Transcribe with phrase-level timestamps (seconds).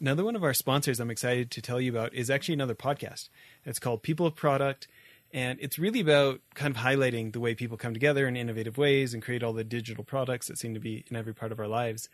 [0.00, 3.30] Another one of our sponsors I'm excited to tell you about is actually another podcast.
[3.64, 4.86] It's called People of Product,
[5.32, 9.12] and it's really about kind of highlighting the way people come together in innovative ways
[9.12, 11.66] and create all the digital products that seem to be in every part of our
[11.66, 12.08] lives.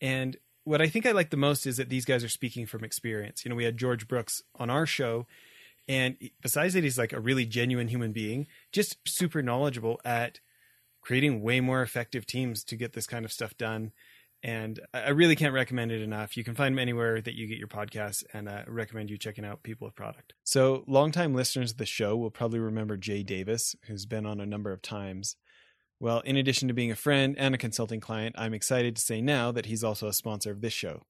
[0.00, 2.82] And what I think I like the most is that these guys are speaking from
[2.82, 3.44] experience.
[3.44, 5.28] You know, we had George Brooks on our show,
[5.86, 10.40] and besides that, he's like a really genuine human being, just super knowledgeable at
[11.00, 13.92] creating way more effective teams to get this kind of stuff done
[14.42, 16.36] and I really can't recommend it enough.
[16.36, 19.18] You can find them anywhere that you get your podcasts, and uh, I recommend you
[19.18, 20.32] checking out People of Product.
[20.44, 24.46] So, longtime listeners of the show will probably remember Jay Davis, who's been on a
[24.46, 25.36] number of times.
[25.98, 29.20] Well, in addition to being a friend and a consulting client, I'm excited to say
[29.20, 31.02] now that he's also a sponsor of this show.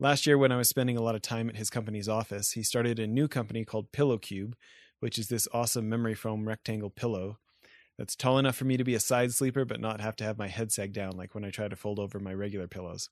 [0.00, 2.62] Last year, when I was spending a lot of time at his company's office, he
[2.62, 4.56] started a new company called Pillow Cube,
[5.00, 7.38] which is this awesome memory foam rectangle pillow
[7.98, 10.38] that's tall enough for me to be a side sleeper but not have to have
[10.38, 13.08] my head sag down like when I try to fold over my regular pillows.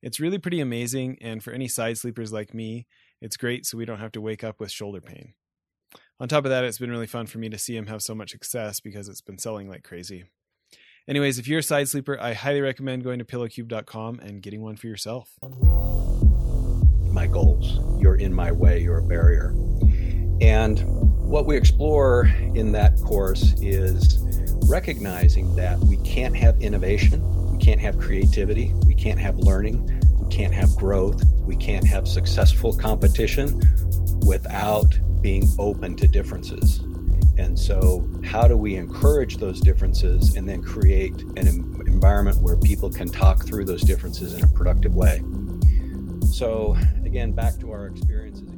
[0.00, 2.86] It's really pretty amazing, and for any side sleepers like me,
[3.20, 5.34] it's great so we don't have to wake up with shoulder pain.
[6.20, 8.14] On top of that, it's been really fun for me to see him have so
[8.14, 10.24] much success because it's been selling like crazy.
[11.08, 14.76] Anyways, if you're a side sleeper, I highly recommend going to pillowcube.com and getting one
[14.76, 15.30] for yourself.
[17.10, 17.80] My goals.
[18.00, 19.54] You're in my way, you're a barrier.
[20.40, 20.78] And
[21.28, 24.18] what we explore in that course is
[24.66, 29.84] recognizing that we can't have innovation, we can't have creativity, we can't have learning,
[30.18, 33.60] we can't have growth, we can't have successful competition
[34.26, 36.78] without being open to differences.
[37.36, 41.46] And so, how do we encourage those differences and then create an
[41.86, 45.22] environment where people can talk through those differences in a productive way?
[46.32, 48.57] So, again, back to our experiences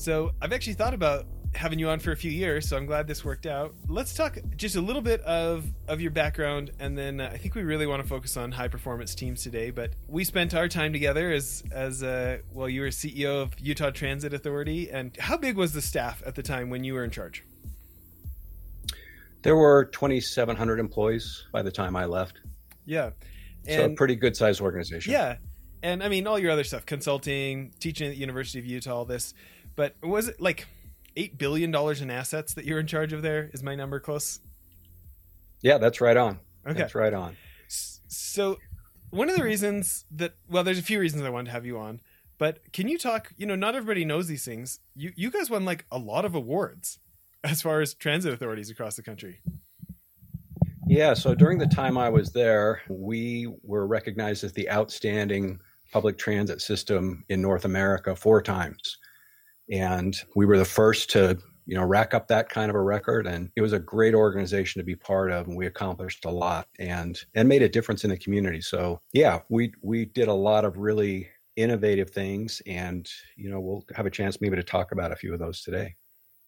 [0.00, 3.06] So I've actually thought about having you on for a few years, so I'm glad
[3.06, 3.74] this worked out.
[3.86, 7.54] Let's talk just a little bit of of your background, and then uh, I think
[7.54, 9.70] we really want to focus on high performance teams today.
[9.70, 12.66] But we spent our time together as as uh, well.
[12.66, 16.42] You were CEO of Utah Transit Authority, and how big was the staff at the
[16.42, 17.44] time when you were in charge?
[19.42, 22.40] There were 2,700 employees by the time I left.
[22.86, 23.10] Yeah,
[23.66, 25.12] and, so a pretty good sized organization.
[25.12, 25.36] Yeah,
[25.82, 29.04] and I mean all your other stuff, consulting, teaching at the University of Utah, all
[29.04, 29.34] this
[29.76, 30.66] but was it like
[31.16, 33.22] eight billion dollars in assets that you're in charge of?
[33.22, 34.40] There is my number close.
[35.62, 36.40] Yeah, that's right on.
[36.66, 37.36] Okay, that's right on.
[37.68, 38.58] So,
[39.10, 41.78] one of the reasons that well, there's a few reasons I wanted to have you
[41.78, 42.00] on,
[42.38, 43.32] but can you talk?
[43.36, 44.80] You know, not everybody knows these things.
[44.94, 46.98] You you guys won like a lot of awards
[47.44, 49.40] as far as transit authorities across the country.
[50.86, 55.60] Yeah, so during the time I was there, we were recognized as the outstanding
[55.92, 58.98] public transit system in North America four times
[59.70, 63.26] and we were the first to you know rack up that kind of a record.
[63.26, 66.66] And it was a great organization to be part of and we accomplished a lot
[66.78, 68.60] and and made a difference in the community.
[68.60, 72.62] So yeah we we did a lot of really innovative things.
[72.66, 75.62] And you know we'll have a chance maybe to talk about a few of those
[75.62, 75.96] today.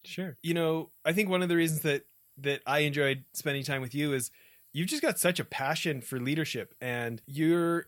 [0.03, 0.37] Sure.
[0.41, 2.03] You know i think one of the reasons that
[2.39, 4.31] that i enjoyed spending time with you is
[4.73, 6.73] you've just got such a passion for leadership.
[6.81, 7.87] And you're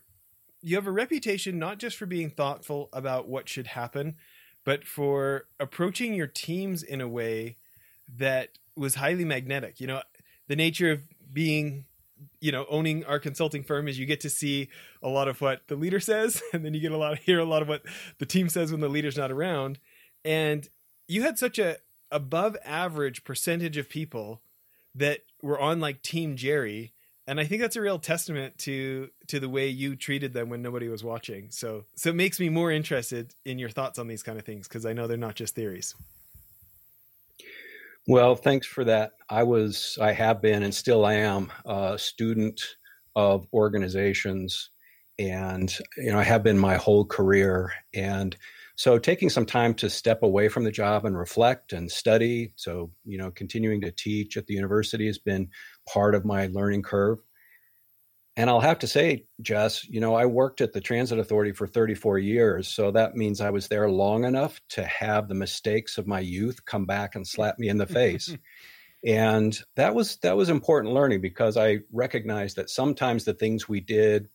[0.62, 4.16] you have a reputation not just for being thoughtful about what should happen
[4.66, 7.56] but for approaching your teams in a way
[8.18, 9.80] that was highly magnetic.
[9.80, 10.02] You know,
[10.48, 11.86] the nature of being
[12.40, 14.68] you know owning our consulting firm is you get to see
[15.02, 17.38] a lot of what the leader says and then you get a lot of hear
[17.38, 17.82] a lot of what
[18.18, 19.78] the team says when the leader's not around
[20.24, 20.70] and
[21.08, 21.76] you had such a
[22.10, 24.40] above average percentage of people
[24.94, 26.94] that were on like team jerry
[27.26, 30.62] and I think that's a real testament to to the way you treated them when
[30.62, 31.50] nobody was watching.
[31.50, 34.68] So so it makes me more interested in your thoughts on these kind of things
[34.68, 35.94] because I know they're not just theories.
[38.08, 39.12] Well, thanks for that.
[39.28, 42.62] I was, I have been, and still I am a student
[43.16, 44.70] of organizations,
[45.18, 48.36] and you know I have been my whole career, and
[48.76, 52.52] so taking some time to step away from the job and reflect and study.
[52.54, 55.48] So you know, continuing to teach at the university has been
[55.86, 57.20] part of my learning curve.
[58.38, 61.66] And I'll have to say, Jess, you know, I worked at the Transit Authority for
[61.66, 62.68] 34 years.
[62.68, 66.64] So that means I was there long enough to have the mistakes of my youth
[66.66, 68.36] come back and slap me in the face.
[69.06, 73.80] and that was that was important learning because I recognized that sometimes the things we
[73.80, 74.28] did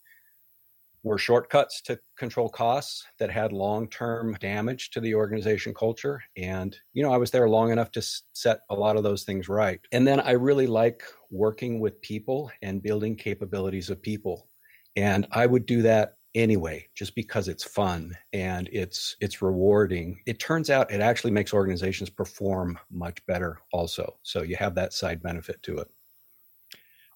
[1.04, 7.02] were shortcuts to control costs that had long-term damage to the organization culture and you
[7.02, 8.02] know i was there long enough to
[8.34, 12.52] set a lot of those things right and then i really like working with people
[12.62, 14.48] and building capabilities of people.
[14.96, 20.20] And i would do that anyway just because it's fun and it's it's rewarding.
[20.26, 24.18] It turns out it actually makes organizations perform much better also.
[24.24, 25.88] So you have that side benefit to it.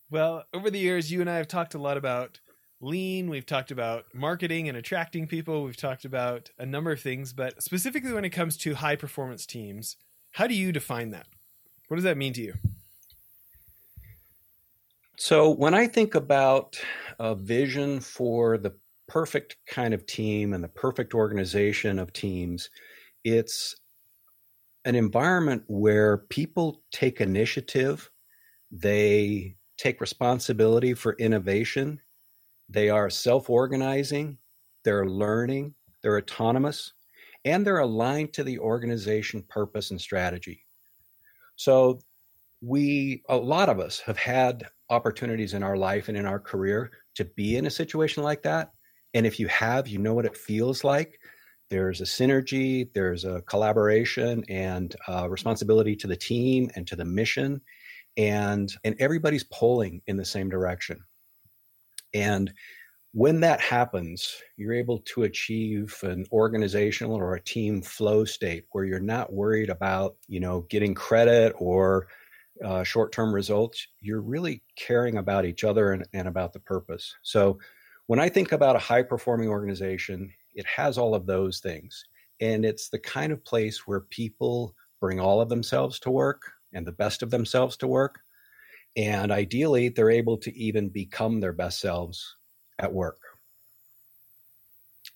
[0.10, 2.40] Well over the years you and i have talked a lot about
[2.82, 3.30] lean.
[3.30, 5.64] We've talked about marketing and attracting people.
[5.64, 9.46] We've talked about a number of things but specifically when it comes to high performance
[9.46, 9.98] teams
[10.32, 11.28] how do you define that?
[11.88, 12.54] What does that mean to you
[15.18, 16.78] so when i think about
[17.20, 18.74] a vision for the
[19.08, 22.70] perfect kind of team and the perfect organization of teams.
[23.24, 23.76] It's
[24.84, 28.10] an environment where people take initiative,
[28.72, 32.00] they take responsibility for innovation,
[32.70, 34.38] they are self organizing,
[34.84, 36.94] they're learning, they're autonomous,
[37.44, 40.62] and they're aligned to the organization purpose and strategy.
[41.56, 42.00] So,
[42.62, 46.92] we, a lot of us, have had opportunities in our life and in our career
[47.16, 48.72] to be in a situation like that
[49.16, 51.22] and if you have, you know what it feels like.
[51.70, 57.06] There's a synergy, there's a collaboration and uh, responsibility to the team and to the
[57.06, 57.62] mission,
[58.18, 61.00] and and everybody's pulling in the same direction.
[62.14, 62.54] And
[63.14, 68.84] when that happens, you're able to achieve an organizational or a team flow state where
[68.84, 72.08] you're not worried about, you know, getting credit or
[72.64, 73.88] uh, short-term results.
[74.00, 77.16] You're really caring about each other and, and about the purpose.
[77.22, 77.60] So
[78.08, 82.06] when I think about a high performing organization, it has all of those things.
[82.40, 86.42] And it's the kind of place where people bring all of themselves to work
[86.74, 88.20] and the best of themselves to work.
[88.96, 92.36] And ideally, they're able to even become their best selves
[92.80, 93.20] at work.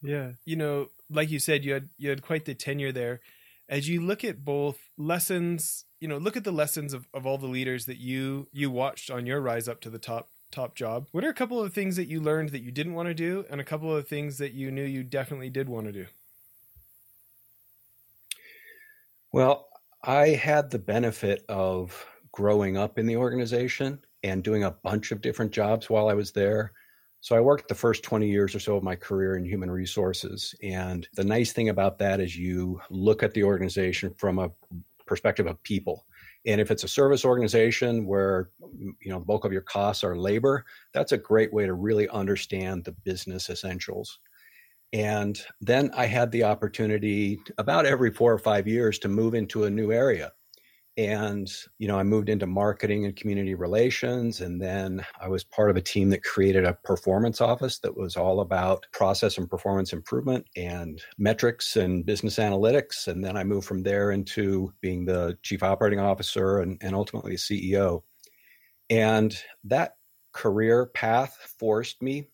[0.01, 0.31] Yeah.
[0.45, 3.21] You know, like you said, you had you had quite the tenure there.
[3.67, 7.37] As you look at both lessons, you know, look at the lessons of, of all
[7.37, 11.07] the leaders that you you watched on your rise up to the top top job.
[11.11, 13.45] What are a couple of things that you learned that you didn't want to do,
[13.49, 16.05] and a couple of things that you knew you definitely did want to do?
[19.31, 19.67] Well,
[20.03, 25.21] I had the benefit of growing up in the organization and doing a bunch of
[25.21, 26.71] different jobs while I was there.
[27.21, 30.55] So I worked the first 20 years or so of my career in human resources.
[30.63, 34.51] And the nice thing about that is you look at the organization from a
[35.09, 36.05] perspective of people.
[36.45, 38.51] And if it's a service organization where
[39.01, 40.63] you know the bulk of your costs are labor,
[40.93, 44.19] that's a great way to really understand the business essentials.
[44.93, 49.65] And then I had the opportunity about every four or five years to move into
[49.65, 50.31] a new area
[50.97, 55.69] and you know i moved into marketing and community relations and then i was part
[55.69, 59.93] of a team that created a performance office that was all about process and performance
[59.93, 65.37] improvement and metrics and business analytics and then i moved from there into being the
[65.43, 68.01] chief operating officer and, and ultimately ceo
[68.89, 69.93] and that
[70.33, 72.27] career path forced me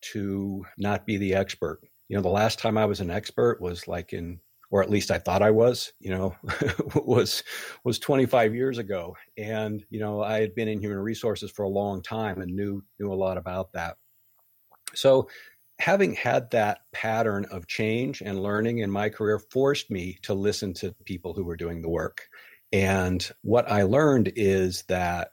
[0.00, 1.80] to not be the expert.
[2.08, 4.40] You know the last time i was an expert was like in
[4.72, 6.34] or at least I thought I was, you know,
[7.04, 7.44] was
[7.84, 9.14] was 25 years ago.
[9.36, 12.82] And you know, I had been in human resources for a long time and knew
[12.98, 13.98] knew a lot about that.
[14.94, 15.28] So
[15.78, 20.72] having had that pattern of change and learning in my career forced me to listen
[20.74, 22.22] to people who were doing the work.
[22.72, 25.31] And what I learned is that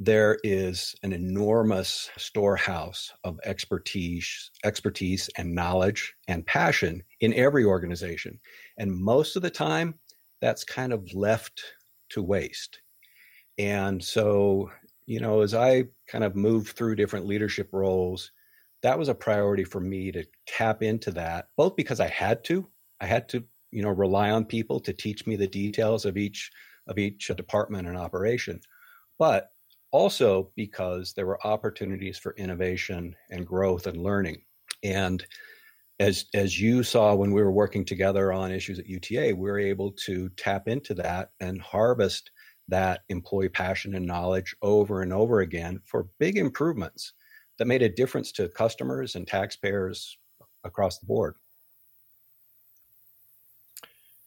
[0.00, 8.38] there is an enormous storehouse of expertise expertise and knowledge and passion in every organization
[8.78, 9.94] and most of the time
[10.40, 11.62] that's kind of left
[12.10, 12.80] to waste.
[13.56, 14.70] And so
[15.06, 18.30] you know as i kind of moved through different leadership roles
[18.82, 22.66] that was a priority for me to tap into that both because i had to
[23.00, 26.50] i had to you know rely on people to teach me the details of each
[26.86, 28.60] of each department and operation
[29.18, 29.50] but
[29.94, 34.42] also because there were opportunities for innovation and growth and learning.
[34.82, 35.24] And
[36.00, 39.60] as as you saw when we were working together on issues at UTA, we were
[39.60, 42.32] able to tap into that and harvest
[42.66, 47.12] that employee passion and knowledge over and over again for big improvements
[47.60, 50.18] that made a difference to customers and taxpayers
[50.64, 51.36] across the board.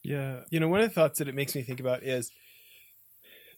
[0.02, 0.44] Yeah.
[0.50, 2.32] You know, one of the thoughts that it makes me think about is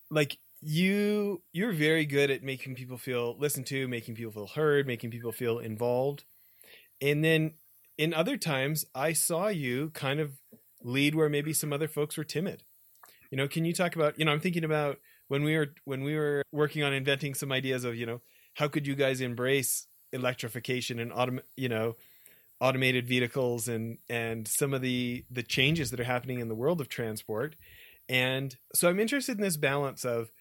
[0.10, 4.88] like you you're very good at making people feel listened to, making people feel heard,
[4.88, 6.26] making people feel involved.
[7.02, 7.54] And then
[7.98, 10.34] in other times I saw you kind of
[10.84, 12.64] lead where maybe some other folks were timid.
[13.32, 14.98] You know, can you talk about, you know, I'm thinking about
[15.28, 18.22] when we were when we were working on inventing some ideas of, you know,
[18.56, 21.96] how could you guys embrace electrification and autom- you know
[22.60, 26.82] automated vehicles and and some of the the changes that are happening in the world
[26.82, 27.56] of transport
[28.08, 30.32] and so i'm interested in this balance of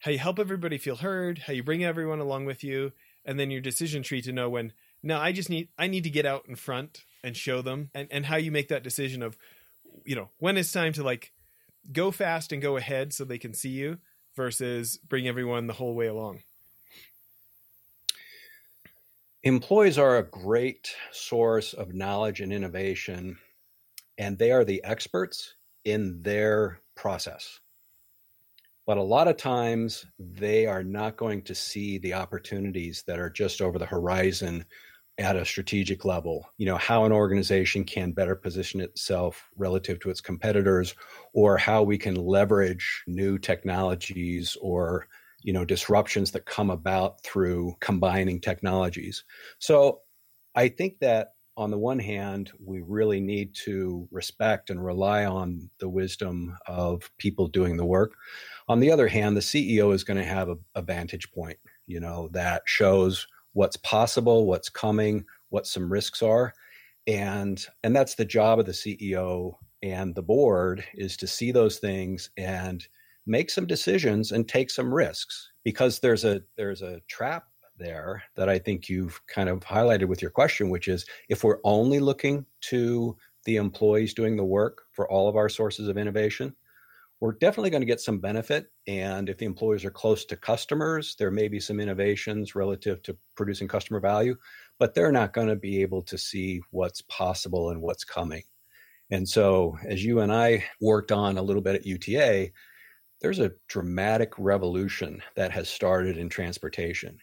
[0.00, 2.92] how you help everybody feel heard how you bring everyone along with you
[3.24, 6.10] and then your decision tree to know when no i just need i need to
[6.10, 9.36] get out in front and show them and and how you make that decision of
[10.04, 11.32] you know when it's time to like
[11.92, 13.98] go fast and go ahead so they can see you
[14.34, 16.40] versus bring everyone the whole way along
[19.44, 23.38] Employees are a great source of knowledge and innovation,
[24.18, 27.60] and they are the experts in their process.
[28.88, 33.28] But a lot of times they are not going to see the opportunities that are
[33.28, 34.64] just over the horizon
[35.18, 36.48] at a strategic level.
[36.56, 40.94] You know, how an organization can better position itself relative to its competitors,
[41.34, 45.06] or how we can leverage new technologies or
[45.42, 49.22] you know disruptions that come about through combining technologies
[49.58, 50.00] so
[50.56, 55.68] i think that on the one hand we really need to respect and rely on
[55.80, 58.14] the wisdom of people doing the work.
[58.68, 62.00] On the other hand the ceo is going to have a, a vantage point you
[62.00, 66.54] know that shows what's possible what's coming what some risks are.
[67.06, 71.78] And and that's the job of the ceo and the board is to see those
[71.78, 72.86] things and
[73.26, 77.44] make some decisions and take some risks because there's a there's a trap
[77.78, 81.60] there that I think you've kind of highlighted with your question, which is if we're
[81.64, 86.54] only looking to the employees doing the work for all of our sources of innovation,
[87.20, 88.66] we're definitely going to get some benefit.
[88.86, 93.16] And if the employees are close to customers, there may be some innovations relative to
[93.36, 94.36] producing customer value,
[94.78, 98.42] but they're not going to be able to see what's possible and what's coming.
[99.10, 102.50] And so, as you and I worked on a little bit at UTA,
[103.20, 107.18] there's a dramatic revolution that has started in transportation.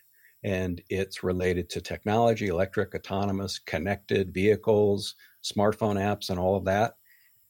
[0.46, 6.96] And it's related to technology, electric, autonomous, connected vehicles, smartphone apps, and all of that.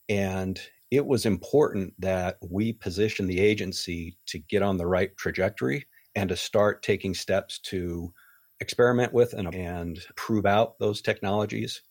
[0.08, 0.60] And
[0.92, 5.86] it was important that we position the agency to get on the right trajectory
[6.16, 8.14] and to start taking steps to
[8.62, 11.82] experiment with and, and prove out those technologies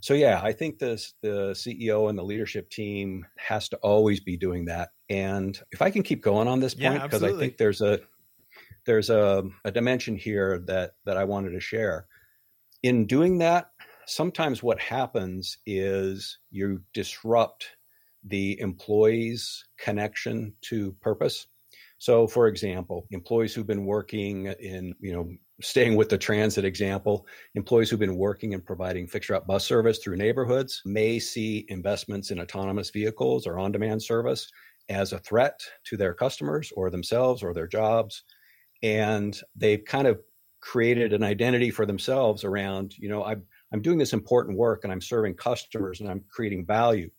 [0.00, 4.36] so yeah, I think the the CEO and the leadership team has to always be
[4.36, 4.90] doing that.
[5.08, 8.00] And if I can keep going on this point, because yeah, I think there's a
[8.86, 12.06] there's a, a dimension here that that I wanted to share.
[12.82, 13.70] In doing that,
[14.06, 17.76] sometimes what happens is you disrupt
[18.24, 21.46] the employee's connection to purpose.
[21.98, 25.28] So, for example, employees who've been working in, you know,
[25.62, 29.98] staying with the transit example, employees who've been working and providing fixed route bus service
[29.98, 34.50] through neighborhoods may see investments in autonomous vehicles or on demand service
[34.88, 38.22] as a threat to their customers or themselves or their jobs.
[38.82, 40.20] And they've kind of
[40.60, 43.42] created an identity for themselves around, you know, I'm,
[43.72, 47.10] I'm doing this important work and I'm serving customers and I'm creating value.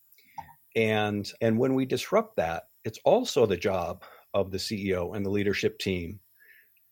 [0.75, 5.29] And, and when we disrupt that, it's also the job of the CEO and the
[5.29, 6.19] leadership team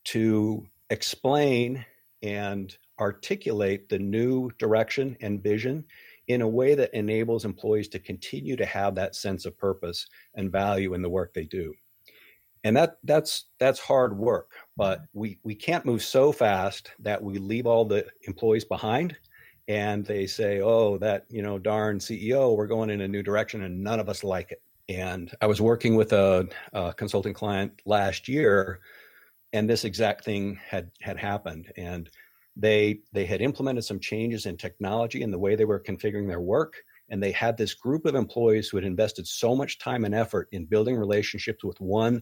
[0.06, 1.86] to explain
[2.22, 5.84] and articulate the new direction and vision
[6.28, 10.52] in a way that enables employees to continue to have that sense of purpose and
[10.52, 11.74] value in the work they do
[12.66, 15.08] and that that's that's hard work but mm.
[15.14, 19.16] we we can't move so fast that we leave all the employees behind
[19.68, 23.64] and they say oh that you know darn ceo we're going in a new direction
[23.64, 24.62] and none of us like it.
[24.88, 28.82] And i was working with a, a consulting client last year
[29.56, 31.72] and this exact thing had had happened.
[31.78, 32.10] And
[32.58, 36.42] they they had implemented some changes in technology and the way they were configuring their
[36.42, 36.76] work
[37.10, 40.50] and they had this group of employees who had invested so much time and effort
[40.52, 42.22] in building relationships with one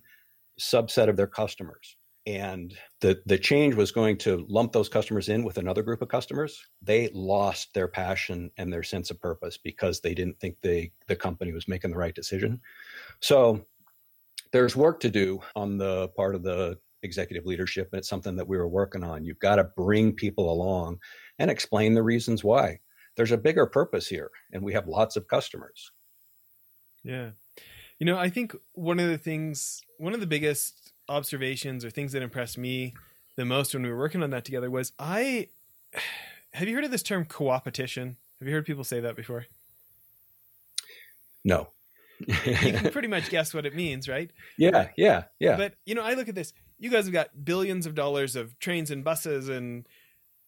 [0.59, 1.97] subset of their customers.
[2.25, 6.07] And the the change was going to lump those customers in with another group of
[6.07, 6.65] customers.
[6.81, 11.17] They lost their passion and their sense of purpose because they didn't think they the
[11.17, 12.61] company was making the right decision.
[13.19, 13.65] So
[14.53, 18.47] there's work to do on the part of the executive leadership and it's something that
[18.47, 19.25] we were working on.
[19.25, 20.99] You've got to bring people along
[21.39, 22.79] and explain the reasons why.
[23.17, 25.91] There's a bigger purpose here and we have lots of customers.
[27.03, 27.31] Yeah
[28.03, 32.11] you know i think one of the things one of the biggest observations or things
[32.11, 32.93] that impressed me
[33.37, 35.47] the most when we were working on that together was i
[36.53, 38.17] have you heard of this term co-opetition?
[38.39, 39.45] Have you heard people say that before?
[41.45, 41.69] No.
[42.27, 44.31] You can pretty much guess what it means right?
[44.57, 45.55] Yeah yeah yeah.
[45.55, 46.51] But you know i look at this.
[46.77, 49.87] You guys have got billions of dollars of trains and buses and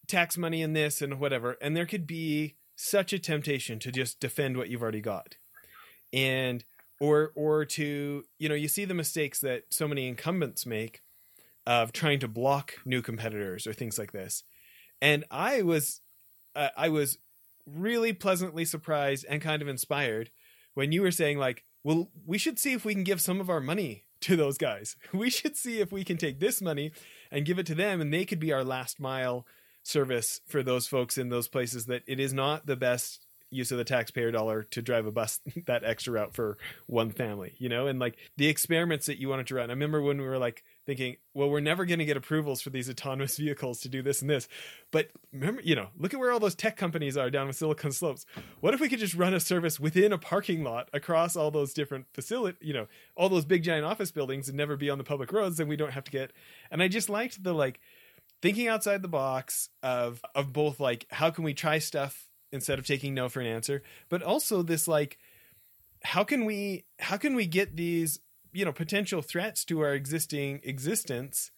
[0.07, 4.19] tax money in this and whatever and there could be such a temptation to just
[4.19, 5.38] defend what you've already got.
[6.12, 6.65] And
[6.99, 11.01] or or to you know you see the mistakes that so many incumbents make
[11.67, 14.43] of trying to block new competitors or things like this
[15.01, 16.01] And I was,
[16.55, 17.17] uh, I was
[17.65, 20.29] really pleasantly surprised and kind of inspired
[20.73, 23.49] when you were saying like, well, we should see if we can give some of
[23.49, 24.95] our money to those guys.
[25.13, 26.91] We should see if we can take this money
[27.31, 29.45] and give it to them, and they could be our last mile
[29.83, 33.25] service for those folks in those places that it is not the best
[33.55, 36.57] use of the taxpayer dollar to drive a bus that extra route for
[36.88, 39.69] one family, you know, and like the experiments that you wanted to run.
[39.69, 42.69] I remember when we were like thinking, well, we're never going to get approvals for
[42.69, 44.47] these autonomous vehicles to do this and this.
[44.91, 47.91] But remember, you know, look at where all those tech companies are down in Silicon
[47.91, 48.25] Slopes.
[48.59, 51.74] What if we could just run a service within a parking lot across all those
[51.74, 55.03] different facility, you know, all those big giant office buildings and never be on the
[55.03, 56.31] public roads and we don't have to get.
[56.69, 57.79] And I just liked the like
[58.41, 62.85] thinking outside the box of of both like how can we try stuff instead of
[62.85, 65.17] taking no for an answer, but also this like
[66.03, 68.19] how can we how can we get these
[68.53, 71.51] you know potential threats to our existing existence?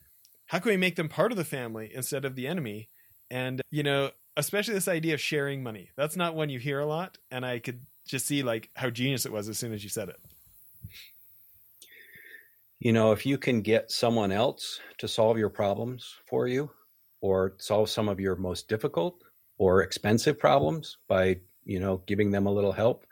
[0.47, 2.89] How can we make them part of the family instead of the enemy?
[3.29, 5.89] And you know especially this idea of sharing money.
[5.95, 9.25] That's not one you hear a lot and i could just see like how genius
[9.25, 10.19] it was as soon as you said it.
[12.79, 16.71] You know if you can get someone else to solve your problems for you
[17.19, 19.23] or solve some of your most difficult
[19.57, 23.05] or expensive problems by you know giving them a little help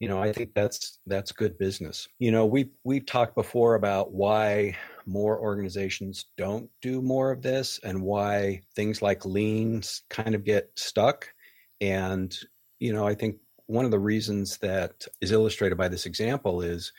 [0.00, 2.08] you know i think that's that's good business.
[2.18, 7.78] You know we we've talked before about why more organizations don't do more of this
[7.84, 11.28] and why things like leans kind of get stuck.
[11.80, 12.36] And
[12.78, 16.92] you know i think one of the reasons that is illustrated by this example is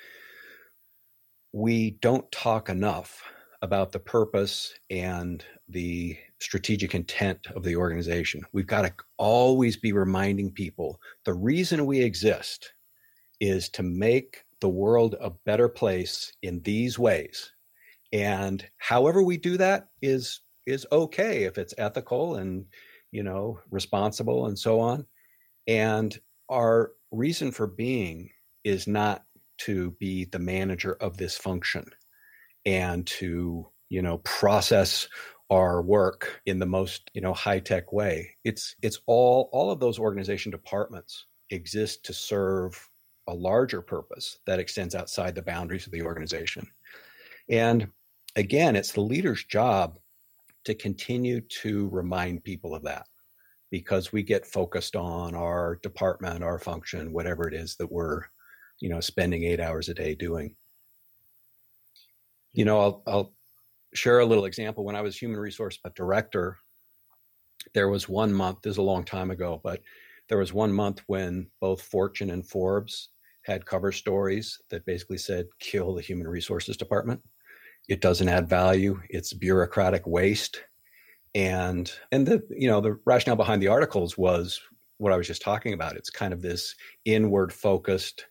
[1.51, 3.23] we don't talk enough
[3.61, 8.43] about the purpose and the strategic intent of the organization.
[8.53, 12.73] We've got to always be reminding people the reason we exist
[13.39, 17.51] is to make the world a better place in these ways.
[18.13, 22.65] And however we do that is is okay if it's ethical and
[23.11, 25.05] you know responsible and so on.
[25.67, 26.17] And
[26.49, 28.29] our reason for being
[28.63, 29.23] is not
[29.59, 31.85] to be the manager of this function
[32.65, 35.07] and to you know process
[35.49, 38.35] our work in the most you know high tech way.
[38.43, 42.89] It's it's all all of those organization departments exist to serve
[43.27, 46.67] a larger purpose that extends outside the boundaries of the organization.
[47.49, 47.89] And
[48.35, 49.99] again it's the leader's job
[50.63, 53.07] to continue to remind people of that
[53.71, 58.23] because we get focused on our department our function whatever it is that we're
[58.79, 60.55] you know spending 8 hours a day doing
[62.53, 63.33] you know I'll, I'll
[63.93, 64.83] share a little example.
[64.83, 66.57] When I was human resource director,
[67.73, 69.81] there was one month, this is a long time ago, but
[70.29, 73.09] there was one month when both Fortune and Forbes
[73.43, 77.21] had cover stories that basically said, kill the human resources department.
[77.89, 78.99] It doesn't add value.
[79.09, 80.63] It's bureaucratic waste.
[81.33, 84.59] And and the you know the rationale behind the articles was
[84.97, 85.95] what I was just talking about.
[85.95, 88.25] It's kind of this inward focused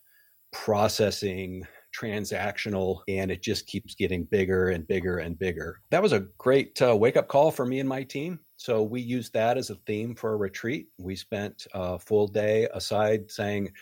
[0.52, 5.80] processing transactional and it just keeps getting bigger and bigger and bigger.
[5.90, 8.40] That was a great uh, wake up call for me and my team.
[8.56, 10.88] So we used that as a theme for a retreat.
[10.98, 13.72] We spent a full day aside saying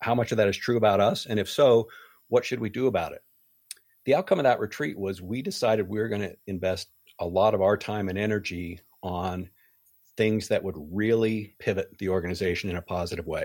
[0.00, 1.26] how much of that is true about us.
[1.26, 1.88] And if so,
[2.28, 3.22] what should we do about it?
[4.04, 7.54] The outcome of that retreat was we decided we were going to invest a lot
[7.54, 9.50] of our time and energy on
[10.16, 13.44] things that would really pivot the organization in a positive way.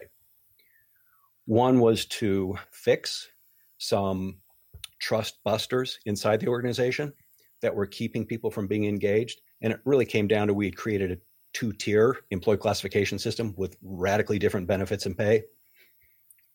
[1.46, 3.28] One was to fix
[3.80, 4.38] some
[5.00, 7.12] trust busters inside the organization
[7.62, 9.42] that were keeping people from being engaged.
[9.62, 11.18] And it really came down to we had created a
[11.54, 15.44] two tier employee classification system with radically different benefits and pay.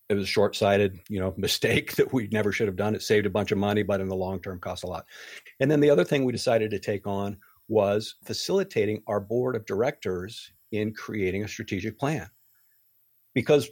[0.09, 2.95] It was a short sighted, you know, mistake that we never should have done.
[2.95, 5.07] It saved a bunch of money, but in the long term cost a lot.
[5.61, 9.67] And then the other thing we decided to take on was facilitating our board of
[9.67, 12.29] directors in creating a strategic plan.
[13.35, 13.69] Because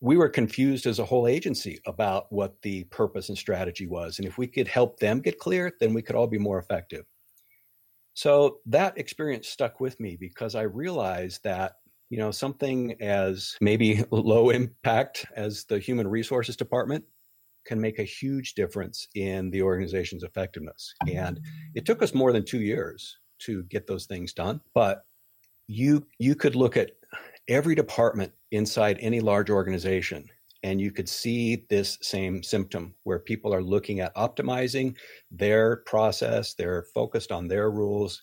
[0.00, 4.18] we were confused as a whole agency about what the purpose and strategy was.
[4.18, 7.04] And if we could help them get clear, then we could all be more effective.
[8.14, 11.72] So that experience stuck with me because I realized that,
[12.10, 17.04] you know, something as maybe low impact as the human resources department
[17.64, 20.92] can make a huge difference in the organization's effectiveness.
[21.02, 21.70] And mm-hmm.
[21.74, 24.60] it took us more than two years to get those things done.
[24.74, 25.04] But
[25.68, 26.90] you you could look at
[27.48, 30.28] every department inside any large organization
[30.62, 34.94] and you could see this same symptom where people are looking at optimizing
[35.30, 38.22] their process they're focused on their rules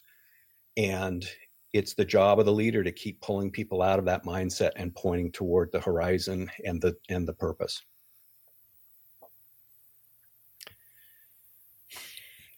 [0.77, 1.27] and
[1.73, 4.95] it's the job of the leader to keep pulling people out of that mindset and
[4.95, 7.81] pointing toward the horizon and the and the purpose.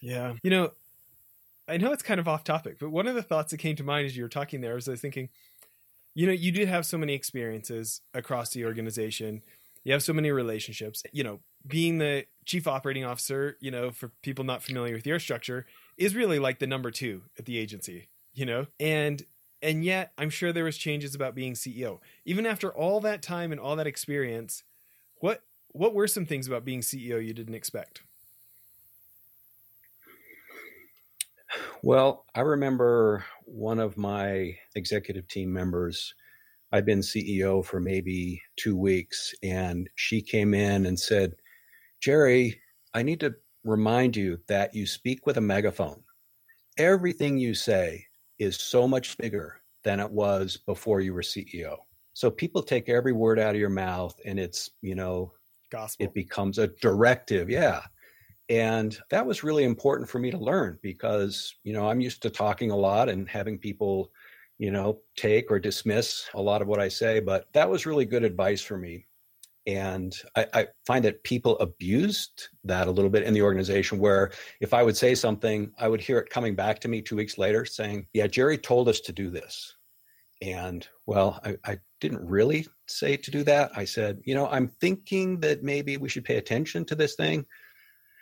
[0.01, 0.33] Yeah.
[0.43, 0.71] You know
[1.67, 3.83] I know it's kind of off topic, but one of the thoughts that came to
[3.83, 5.29] mind as you were talking there was I was thinking,
[6.13, 9.41] you know, you do have so many experiences across the organization.
[9.83, 11.03] You have so many relationships.
[11.11, 15.19] You know, being the chief operating officer, you know, for people not familiar with your
[15.19, 15.65] structure,
[15.97, 18.67] is really like the number two at the agency, you know?
[18.79, 19.23] And
[19.61, 21.99] and yet I'm sure there was changes about being CEO.
[22.25, 24.63] Even after all that time and all that experience,
[25.15, 28.01] what what were some things about being CEO you didn't expect?
[31.83, 36.13] Well, I remember one of my executive team members,
[36.71, 41.33] I'd been CEO for maybe two weeks, and she came in and said,
[41.99, 42.59] Jerry,
[42.93, 46.01] I need to remind you that you speak with a megaphone.
[46.77, 48.05] Everything you say
[48.39, 51.77] is so much bigger than it was before you were CEO.
[52.13, 55.31] So people take every word out of your mouth and it's, you know,
[55.71, 56.05] gospel.
[56.05, 57.49] It becomes a directive.
[57.49, 57.81] Yeah.
[58.51, 62.29] And that was really important for me to learn because, you know, I'm used to
[62.29, 64.11] talking a lot and having people,
[64.57, 67.21] you know, take or dismiss a lot of what I say.
[67.21, 69.07] But that was really good advice for me.
[69.67, 74.31] And I, I, find that people abused that a little bit in the organization where
[74.59, 77.37] if I would say something, I would hear it coming back to me two weeks
[77.37, 79.77] later saying, Yeah, Jerry told us to do this.
[80.41, 83.71] And well, I, I didn't really say to do that.
[83.77, 87.45] I said, You know, I'm thinking that maybe we should pay attention to this thing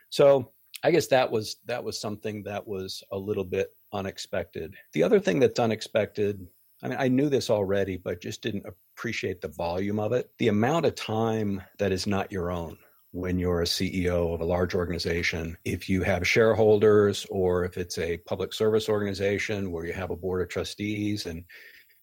[0.09, 0.51] so
[0.83, 4.75] I guess that was that was something that was a little bit unexpected.
[4.93, 6.47] The other thing that's unexpected,
[6.83, 10.29] I mean, I knew this already, but just didn't appreciate the volume of it.
[10.37, 12.77] The amount of time that is not your own
[13.11, 15.57] when you're a CEO of a large organization.
[15.65, 20.15] If you have shareholders or if it's a public service organization where you have a
[20.15, 21.43] board of trustees and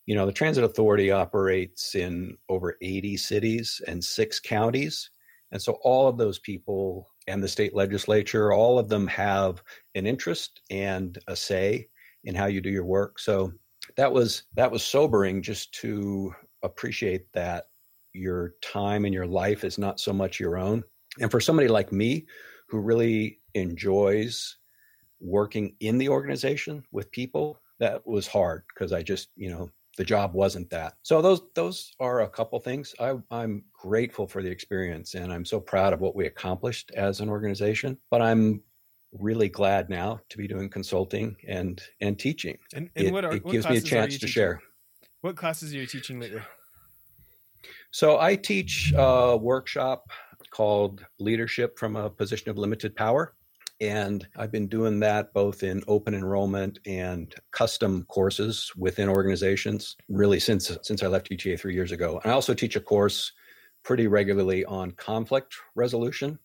[0.07, 5.11] you know, the transit authority operates in over 80 cities and six counties.
[5.51, 9.63] And so all of those people and the state legislature, all of them have
[9.95, 11.89] an interest and a say
[12.25, 13.19] in how you do your work.
[13.19, 13.53] So
[13.97, 17.65] that was that was sobering just to appreciate that
[18.13, 20.83] your time and your life is not so much your own.
[21.21, 22.27] And for somebody like me
[22.69, 24.57] who really enjoys
[25.21, 30.05] working in the organization with people, that was hard because I just, you know, the
[30.05, 30.95] job wasn't that.
[31.03, 32.95] So those those are a couple things.
[33.01, 37.21] I, I'm grateful for the experience, and I'm so proud of what we accomplished as
[37.21, 37.99] an organization.
[38.11, 38.63] But I'm
[39.13, 42.59] really glad now to be doing consulting and and teaching.
[42.75, 44.29] And, and it, what are it what gives me a chance to teaching?
[44.33, 44.61] share.
[45.23, 46.43] What classes are you teaching lately?
[47.91, 50.11] So I teach a workshop
[50.51, 53.35] called Leadership from a Position of Limited Power.
[53.81, 60.41] And I've been doing that both in open enrollment and custom courses within organizations really
[60.41, 62.19] since since I left UTA three years ago.
[62.23, 63.33] And I also teach a course
[63.85, 66.39] pretty regularly on conflict resolution.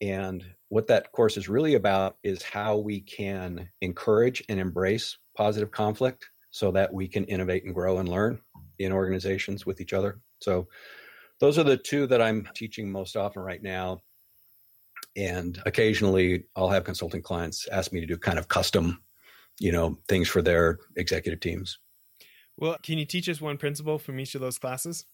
[0.00, 5.70] And what that course is really about is how we can encourage and embrace positive
[5.70, 8.40] conflict so that we can innovate and grow and learn
[8.78, 10.20] in organizations with each other.
[10.40, 10.68] So
[11.38, 14.00] those are the two that I'm teaching most often right now
[15.16, 19.02] and occasionally I'll have consulting clients ask me to do kind of custom,
[19.58, 21.78] you know, things for their executive teams.
[22.56, 25.04] Well, can you teach us one principle from each of those classes?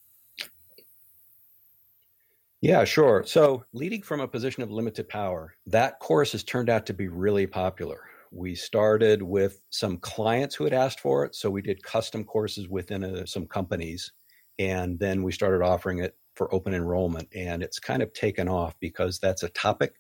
[2.63, 3.23] Yeah, sure.
[3.27, 7.07] So, leading from a position of limited power, that course has turned out to be
[7.07, 8.01] really popular.
[8.33, 11.35] We started with some clients who had asked for it.
[11.35, 14.11] So, we did custom courses within a, uh, some companies.
[14.59, 17.29] And then we started offering it for open enrollment.
[17.35, 19.95] And it's kind of taken off because that's a topic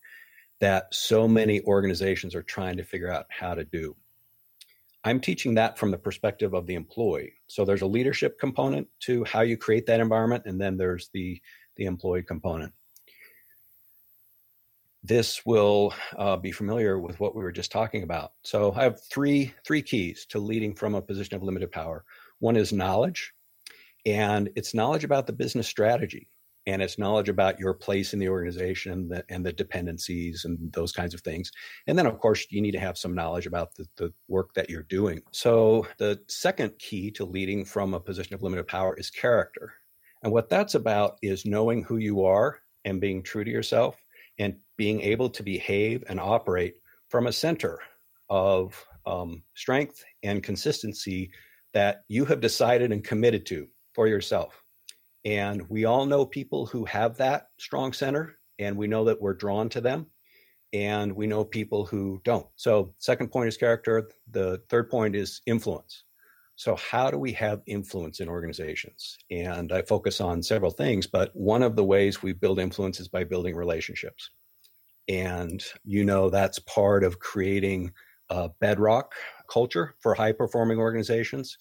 [0.60, 3.96] that so many organizations are trying to figure out how to do.
[5.04, 7.34] I'm teaching that from the perspective of the employee.
[7.46, 11.40] So there's a leadership component to how you create that environment, and then there's the,
[11.76, 12.72] the employee component.
[15.04, 18.32] This will uh, be familiar with what we were just talking about.
[18.42, 22.04] So I have three three keys to leading from a position of limited power.
[22.40, 23.32] One is knowledge,
[24.06, 26.30] and it's knowledge about the business strategy
[26.66, 30.72] and it's knowledge about your place in the organization and the, and the dependencies and
[30.72, 31.52] those kinds of things.
[31.86, 34.70] And then of course you need to have some knowledge about the, the work that
[34.70, 35.22] you're doing.
[35.32, 39.74] So the second key to leading from a position of limited power is character.
[40.22, 43.96] And what that's about is knowing who you are and being true to yourself
[44.38, 46.74] and being able to behave and operate
[47.08, 47.80] from a center
[48.28, 51.30] of um, strength and consistency
[51.74, 54.62] that you have decided and committed to for yourself.
[55.24, 59.34] And we all know people who have that strong center, and we know that we're
[59.34, 60.06] drawn to them.
[60.72, 62.46] And we know people who don't.
[62.56, 64.10] So, second point is character.
[64.30, 66.04] The third point is influence.
[66.56, 69.16] So, how do we have influence in organizations?
[69.30, 73.08] And I focus on several things, but one of the ways we build influence is
[73.08, 74.30] by building relationships.
[75.08, 77.92] And you know, that's part of creating
[78.28, 79.14] a bedrock
[79.48, 81.56] culture for high performing organizations.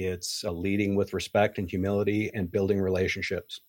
[0.00, 3.60] It's leading with respect and humility and building relationships.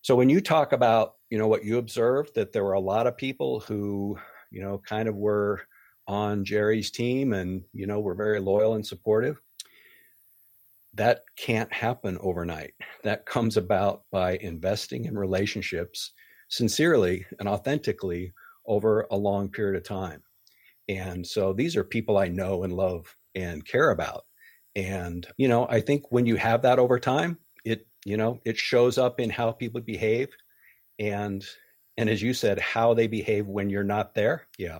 [0.00, 3.06] So when you talk about, you know, what you observed, that there were a lot
[3.06, 4.18] of people who,
[4.50, 5.60] you know, kind of were
[6.08, 9.38] on Jerry's team and, you know, were very loyal and supportive.
[10.94, 12.72] That can't happen overnight.
[13.04, 16.12] That comes about by investing in relationships
[16.48, 18.32] sincerely and authentically
[18.66, 20.22] over a long period of time.
[20.88, 24.24] And so these are people I know and love and care about.
[24.76, 28.56] And, you know, I think when you have that over time, it you know it
[28.56, 30.28] shows up in how people behave.
[30.98, 31.44] And
[31.96, 34.78] and as you said how they behave when you're not there yeah.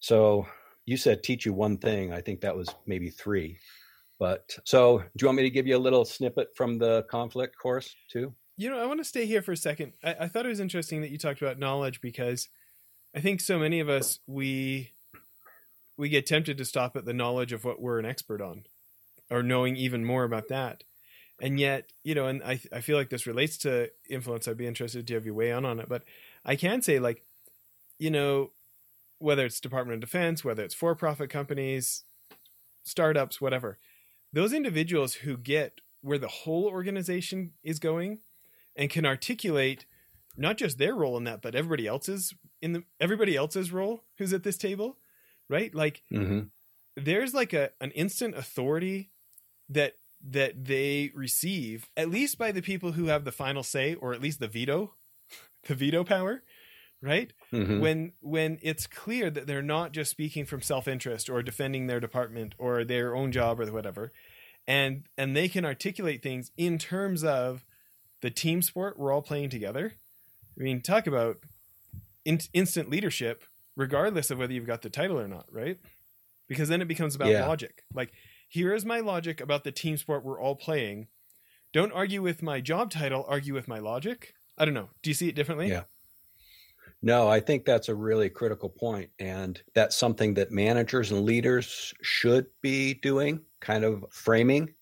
[0.00, 0.46] So
[0.86, 2.12] you said teach you one thing.
[2.12, 3.58] I think that was maybe three.
[4.18, 7.56] But so do you want me to give you a little snippet from the conflict
[7.58, 8.34] course too?
[8.56, 9.94] You know i want to stay here for a second.
[10.04, 12.48] I, I thought it was interesting that you talked about knowledge because
[13.16, 14.92] i think so many of us we
[15.96, 18.64] we get tempted to stop at the knowledge of what we're an expert on
[19.30, 20.84] or knowing even more about that.
[21.40, 24.48] And yet you know and i i feel like this relates to influence.
[24.48, 25.88] I'd be interested to have you weigh in on it.
[25.88, 26.02] But
[26.44, 27.22] i can say like
[27.98, 28.50] you know
[29.18, 32.04] whether it's department of defense whether it's for-profit companies
[32.84, 33.78] startups whatever
[34.32, 38.20] those individuals who get where the whole organization is going
[38.76, 39.84] and can articulate
[40.36, 44.32] not just their role in that but everybody else's in the everybody else's role who's
[44.32, 44.96] at this table
[45.48, 45.74] right?
[45.74, 46.40] Like mm-hmm.
[46.96, 49.10] there's like a an instant authority
[49.68, 49.94] that
[50.30, 54.20] that they receive, at least by the people who have the final say, or at
[54.20, 54.94] least the veto,
[55.68, 56.42] the veto power,
[57.00, 57.32] right?
[57.52, 57.80] Mm-hmm.
[57.80, 62.00] When when it's clear that they're not just speaking from self interest or defending their
[62.00, 64.12] department or their own job or whatever,
[64.66, 67.64] and and they can articulate things in terms of
[68.20, 69.94] the team sport we're all playing together.
[70.58, 71.36] I mean, talk about
[72.24, 73.44] in, instant leadership,
[73.76, 75.78] regardless of whether you've got the title or not, right?
[76.48, 77.46] Because then it becomes about yeah.
[77.46, 77.84] logic.
[77.94, 78.12] Like
[78.48, 81.08] here is my logic about the team sport we're all playing.
[81.72, 84.34] Don't argue with my job title, argue with my logic.
[84.56, 84.88] I don't know.
[85.02, 85.68] Do you see it differently?
[85.68, 85.84] Yeah.
[87.00, 91.94] No, I think that's a really critical point, and that's something that managers and leaders
[92.02, 94.74] should be doing, kind of framing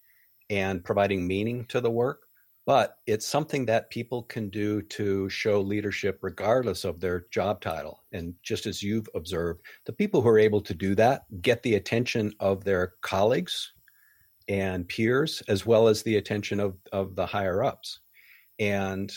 [0.48, 2.25] and providing meaning to the work
[2.66, 8.02] but it's something that people can do to show leadership regardless of their job title.
[8.10, 11.76] And just as you've observed, the people who are able to do that get the
[11.76, 13.72] attention of their colleagues
[14.48, 18.00] and peers, as well as the attention of, of the higher ups.
[18.58, 19.12] And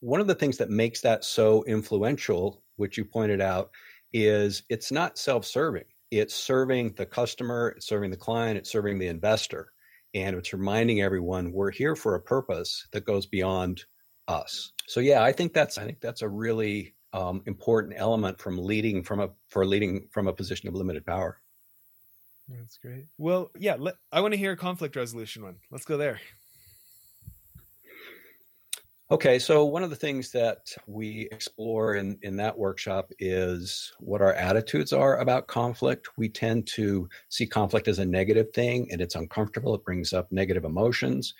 [0.00, 3.70] one of the things that makes that so influential, which you pointed out,
[4.14, 5.84] is it's not self serving.
[6.10, 9.72] It's serving the customer, it's serving the client, it's serving the investor
[10.14, 13.84] and it's reminding everyone we're here for a purpose that goes beyond
[14.26, 14.72] us.
[14.86, 19.02] So yeah, I think that's I think that's a really um, important element from leading
[19.02, 21.38] from a for leading from a position of limited power.
[22.48, 23.06] That's great.
[23.18, 25.56] Well, yeah, let, I want to hear a conflict resolution one.
[25.70, 26.20] Let's go there.
[29.10, 34.20] Okay, so one of the things that we explore in, in that workshop is what
[34.20, 36.10] our attitudes are about conflict.
[36.18, 40.30] We tend to see conflict as a negative thing and it's uncomfortable, it brings up
[40.30, 41.32] negative emotions,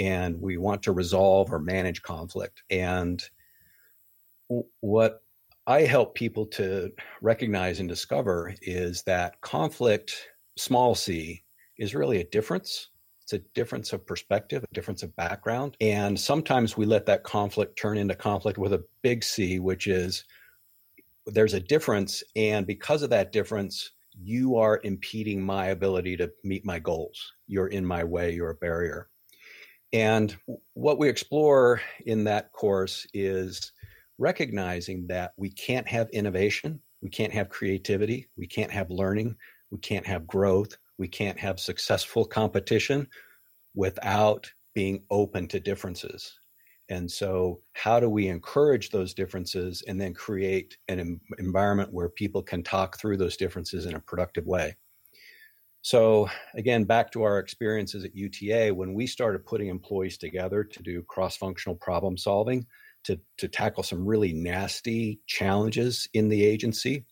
[0.00, 2.64] and we want to resolve or manage conflict.
[2.70, 3.22] And
[4.80, 5.22] what
[5.68, 11.44] I help people to recognize and discover is that conflict, small c,
[11.78, 12.88] is really a difference
[13.32, 15.76] a difference of perspective, a difference of background.
[15.80, 20.24] And sometimes we let that conflict turn into conflict with a big C, which is
[21.26, 22.22] there's a difference.
[22.36, 23.90] And because of that difference,
[24.20, 27.32] you are impeding my ability to meet my goals.
[27.46, 29.08] You're in my way, you're a barrier.
[29.92, 30.34] And
[30.74, 33.72] what we explore in that course is
[34.18, 39.36] recognizing that we can't have innovation, we can't have creativity, we can't have learning,
[39.70, 43.08] we can't have growth we can't have successful competition
[43.74, 46.38] without being open to differences.
[46.88, 52.42] And so, how do we encourage those differences and then create an environment where people
[52.42, 54.76] can talk through those differences in a productive way?
[55.80, 60.82] So, again, back to our experiences at UTA, when we started putting employees together to
[60.82, 62.66] do cross functional problem solving,
[63.04, 67.04] to, to tackle some really nasty challenges in the agency,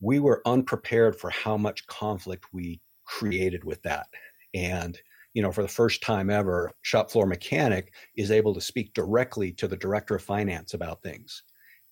[0.00, 4.06] we were unprepared for how much conflict we created with that.
[4.54, 4.98] And,
[5.34, 9.52] you know, for the first time ever, shop floor mechanic is able to speak directly
[9.52, 11.42] to the director of finance about things.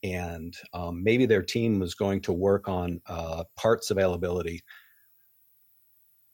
[0.03, 4.63] And um, maybe their team was going to work on uh, parts availability.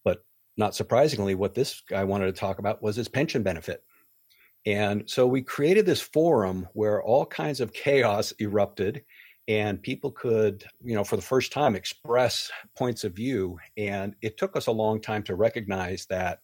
[0.04, 0.24] But
[0.56, 3.84] not surprisingly, what this guy wanted to talk about was his pension benefit.
[4.66, 9.04] And so we created this forum where all kinds of chaos erupted
[9.50, 13.58] and people could, you know, for the first time express points of view.
[13.76, 16.38] And it took us a long time to recognize that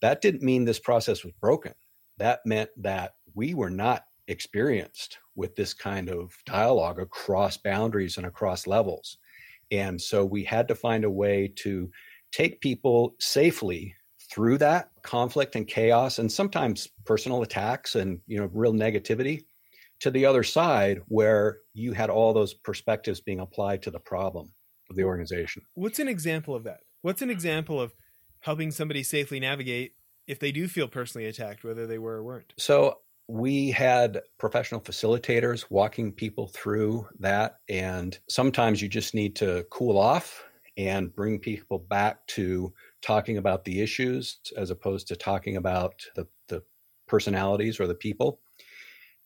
[0.00, 1.74] that didn't mean this process was broken.
[2.16, 8.24] That meant that we were not experienced with this kind of dialogue across boundaries and
[8.24, 9.18] across levels.
[9.70, 11.90] And so we had to find a way to
[12.32, 13.94] take people safely
[14.32, 19.44] through that conflict and chaos and sometimes personal attacks and you know real negativity
[20.00, 24.52] to the other side where you had all those perspectives being applied to the problem
[24.90, 25.62] of the organization.
[25.74, 26.80] What's an example of that?
[27.02, 27.94] What's an example of
[28.40, 29.92] helping somebody safely navigate
[30.26, 32.52] if they do feel personally attacked, whether they were or weren't?
[32.58, 37.56] So we had professional facilitators walking people through that.
[37.68, 40.44] And sometimes you just need to cool off
[40.76, 46.26] and bring people back to talking about the issues as opposed to talking about the,
[46.48, 46.62] the
[47.08, 48.40] personalities or the people.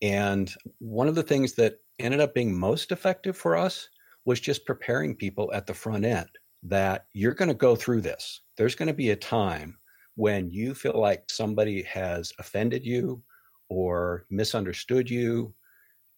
[0.02, 3.88] And one of the things that ended up being most effective for us
[4.24, 6.28] was just preparing people at the front end
[6.62, 8.42] that you're going to go through this.
[8.56, 9.78] There's going to be a time
[10.16, 13.22] when you feel like somebody has offended you
[13.68, 15.54] or misunderstood you,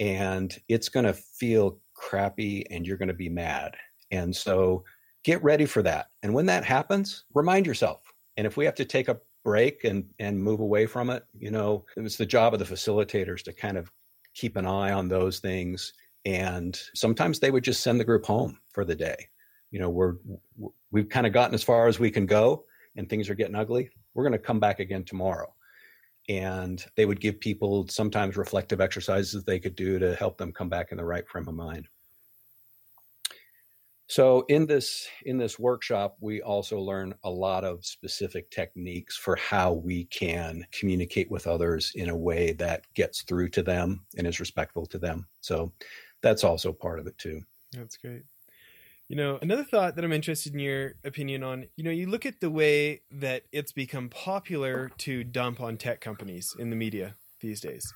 [0.01, 3.77] and it's going to feel crappy and you're going to be mad.
[4.11, 4.85] And so
[5.25, 6.07] get ready for that.
[6.23, 8.01] And when that happens, remind yourself.
[8.37, 11.51] And if we have to take a break and and move away from it you
[11.51, 11.85] know?
[11.97, 13.91] It was the job of the facilitators to kind of
[14.35, 15.93] keep an eye on those things
[16.25, 19.29] and sometimes they would just send the group home for the day.
[19.71, 20.15] You know we're
[20.91, 22.65] we've kind of gotten as far as we can go
[22.97, 23.91] and things are getting ugly.
[24.15, 25.53] We're going to come back again tomorrow.
[26.29, 30.69] And they would give people sometimes reflective exercises they could do to help them come
[30.69, 31.89] back in the right frame of mind
[34.13, 39.37] so in this in this workshop, we also learn a lot of specific techniques for
[39.37, 44.27] how we can communicate with others in a way that gets through to them and
[44.27, 45.27] is respectful to them.
[45.41, 45.73] So
[46.21, 47.41] that's also part of it too.
[47.73, 48.25] That's great.
[49.09, 52.27] You know, another thought that I'm interested in your opinion on, you know, you look
[52.27, 57.15] at the way that it's become popular to dump on tech companies in the media
[57.41, 57.91] these days.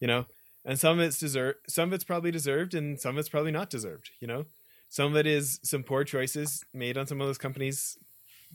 [0.00, 0.24] You know,
[0.64, 3.52] and some of it's deserved, some of it's probably deserved and some of it's probably
[3.52, 4.46] not deserved, you know?
[4.90, 7.96] Some of it is some poor choices made on some of those companies'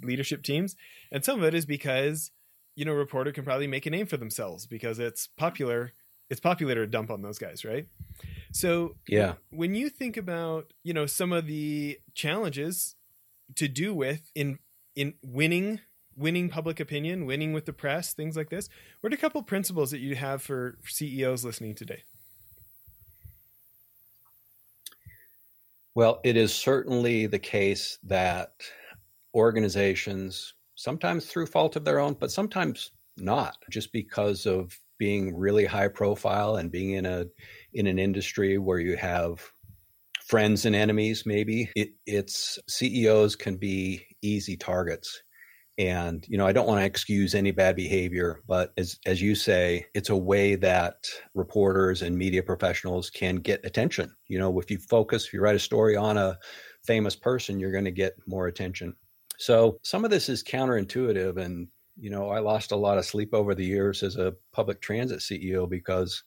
[0.03, 0.75] leadership teams,
[1.11, 2.31] and some of it is because
[2.75, 5.93] you know a reporter can probably make a name for themselves because it's popular.
[6.29, 7.87] It's popular to dump on those guys, right?
[8.51, 12.95] So yeah, when you think about you know some of the challenges
[13.55, 14.59] to do with in
[14.95, 15.79] in winning
[16.17, 18.69] winning public opinion, winning with the press, things like this.
[19.01, 22.03] What are a couple principles that you have for CEOs listening today?
[25.95, 28.51] Well, it is certainly the case that
[29.34, 35.65] organizations, sometimes through fault of their own, but sometimes not, just because of being really
[35.65, 37.25] high profile and being in a
[37.73, 39.41] in an industry where you have
[40.25, 45.21] friends and enemies maybe it, it's ceos can be easy targets
[45.77, 49.35] and you know i don't want to excuse any bad behavior but as as you
[49.35, 50.95] say it's a way that
[51.33, 54.13] reporters and media professionals can get attention.
[54.27, 56.38] You know if you focus if you write a story on a
[56.85, 58.95] famous person you're going to get more attention.
[59.38, 61.67] So some of this is counterintuitive and
[61.99, 65.19] you know i lost a lot of sleep over the years as a public transit
[65.19, 66.23] ceo because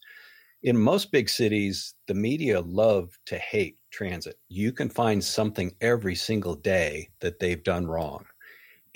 [0.62, 4.36] in most big cities the media love to hate transit.
[4.48, 8.26] You can find something every single day that they've done wrong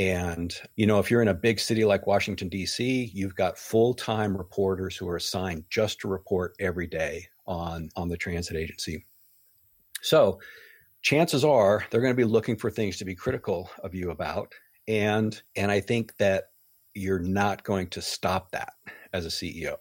[0.03, 3.95] and, you know, if you're in a big city like Washington, D.C., you've got full
[3.95, 9.05] time reporters who are assigned just to report every day on, on the transit agency.
[10.01, 10.41] So,
[11.03, 14.53] chances are they're going to be looking for things to be critical of you about.
[14.89, 16.51] And, and I think that
[16.95, 18.73] you're not going to stop that
[19.13, 19.77] as a CEO.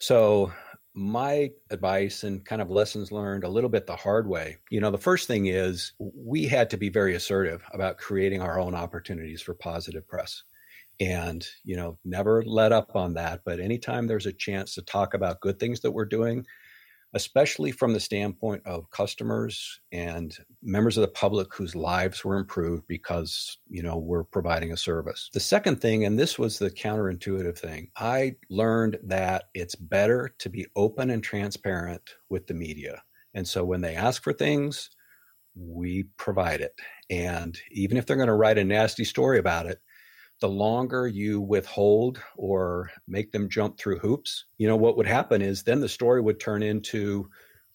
[0.00, 0.52] So,
[0.94, 4.58] my advice and kind of lessons learned a little bit the hard way.
[4.70, 8.60] You know, the first thing is we had to be very assertive about creating our
[8.60, 10.44] own opportunities for positive press.
[11.00, 13.40] And, you know, never let up on that.
[13.44, 16.46] But anytime there's a chance to talk about good things that we're doing,
[17.14, 22.84] especially from the standpoint of customers and members of the public whose lives were improved
[22.88, 25.30] because you know we're providing a service.
[25.32, 30.48] The second thing and this was the counterintuitive thing i learned that it's better to
[30.48, 33.02] be open and transparent with the media.
[33.32, 34.90] And so when they ask for things
[35.54, 36.74] we provide it.
[37.10, 39.80] And even if they're going to write a nasty story about it
[40.44, 45.40] the longer you withhold or make them jump through hoops, you know, what would happen
[45.40, 47.30] is then the story would turn into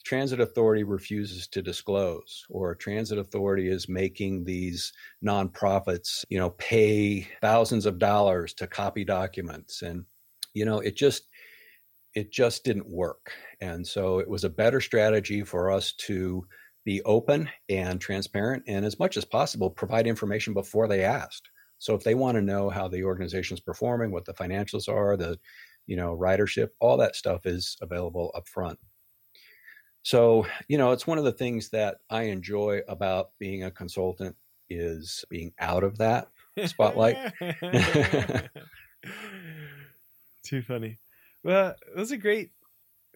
[0.05, 4.93] transit authority refuses to disclose or transit authority is making these
[5.25, 10.05] nonprofits you know pay thousands of dollars to copy documents and
[10.53, 11.23] you know it just
[12.15, 13.31] it just didn't work.
[13.61, 16.45] And so it was a better strategy for us to
[16.85, 21.49] be open and transparent and as much as possible provide information before they asked.
[21.79, 25.17] So if they want to know how the organization is performing, what the financials are,
[25.17, 25.39] the
[25.87, 28.77] you know ridership, all that stuff is available up front.
[30.03, 34.35] So, you know, it's one of the things that I enjoy about being a consultant
[34.69, 36.29] is being out of that
[36.65, 37.17] spotlight.
[40.43, 40.97] Too funny.
[41.43, 42.51] Well, those are great.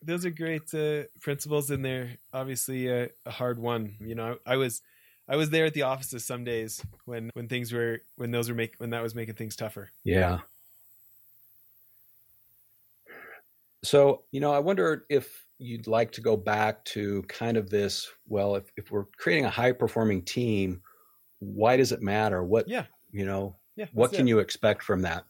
[0.02, 2.18] Those are great uh, principles in there.
[2.34, 3.96] Obviously, uh, a hard one.
[4.00, 4.82] You know, I, I, was,
[5.28, 8.56] I was there at the offices some days when when things were when those were
[8.56, 9.90] make when that was making things tougher.
[10.04, 10.40] Yeah.
[13.84, 18.10] So you know, I wonder if you'd like to go back to kind of this.
[18.28, 20.82] Well, if if we're creating a high performing team,
[21.40, 22.44] why does it matter?
[22.44, 24.30] What yeah you know yeah what can it.
[24.30, 25.26] you expect from that?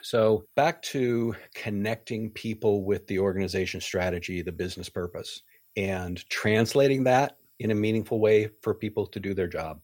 [0.00, 5.42] So, back to connecting people with the organization strategy, the business purpose,
[5.76, 9.80] and translating that in a meaningful way for people to do their job.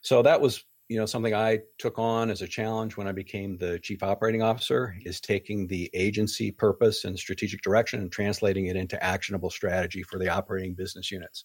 [0.00, 3.56] So, that was you know something i took on as a challenge when i became
[3.56, 8.76] the chief operating officer is taking the agency purpose and strategic direction and translating it
[8.76, 11.44] into actionable strategy for the operating business units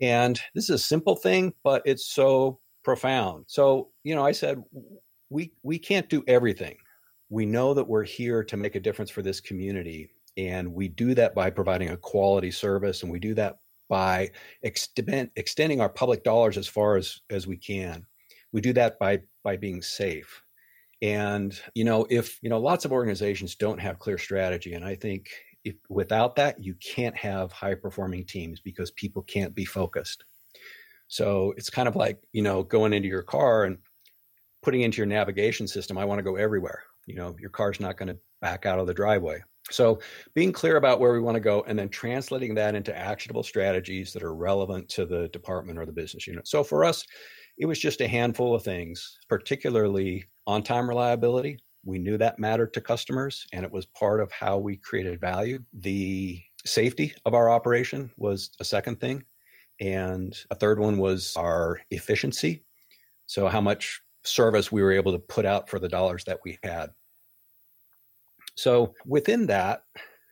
[0.00, 4.60] and this is a simple thing but it's so profound so you know i said
[5.30, 6.76] we we can't do everything
[7.30, 10.10] we know that we're here to make a difference for this community.
[10.36, 13.58] And we do that by providing a quality service, and we do that
[13.90, 14.30] by
[14.62, 18.06] extend, extending our public dollars as far as, as we can.
[18.52, 20.42] We do that by by being safe.
[21.02, 24.94] And you know, if you know, lots of organizations don't have clear strategy, and I
[24.94, 25.28] think
[25.64, 30.24] if without that, you can't have high performing teams because people can't be focused.
[31.08, 33.78] So it's kind of like you know going into your car and
[34.62, 35.98] putting into your navigation system.
[35.98, 38.86] I want to go everywhere you know your car's not going to back out of
[38.86, 40.00] the driveway so
[40.34, 44.12] being clear about where we want to go and then translating that into actionable strategies
[44.12, 46.46] that are relevant to the department or the business unit.
[46.46, 47.04] So for us
[47.58, 51.58] it was just a handful of things particularly on time reliability.
[51.84, 55.60] We knew that mattered to customers and it was part of how we created value.
[55.72, 59.24] The safety of our operation was a second thing
[59.80, 62.64] and a third one was our efficiency.
[63.26, 66.58] So how much service we were able to put out for the dollars that we
[66.62, 66.90] had
[68.60, 69.84] so within that,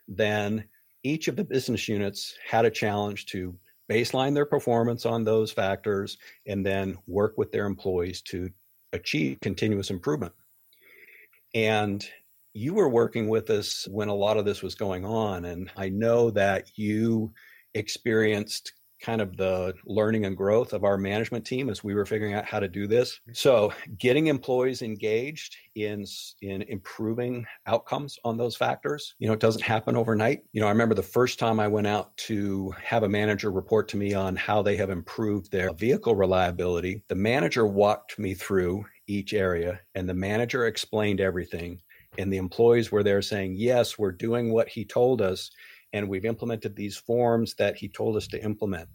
[0.06, 0.64] then
[1.02, 3.56] each of the business units had a challenge to
[3.90, 8.50] baseline their performance on those factors and then work with their employees to
[8.92, 10.34] achieve continuous improvement.
[11.54, 12.06] And
[12.52, 15.46] you were working with us when a lot of this was going on.
[15.46, 17.32] And I know that you
[17.72, 22.34] experienced kind of the learning and growth of our management team as we were figuring
[22.34, 23.14] out how to do this.
[23.14, 23.32] Mm-hmm.
[23.34, 26.04] So, getting employees engaged in
[26.42, 30.42] in improving outcomes on those factors, you know, it doesn't happen overnight.
[30.52, 33.88] You know, I remember the first time I went out to have a manager report
[33.88, 37.02] to me on how they have improved their vehicle reliability.
[37.08, 41.80] The manager walked me through each area and the manager explained everything
[42.18, 45.50] and the employees were there saying, "Yes, we're doing what he told us."
[45.92, 48.88] And we've implemented these forms that he told us to implement.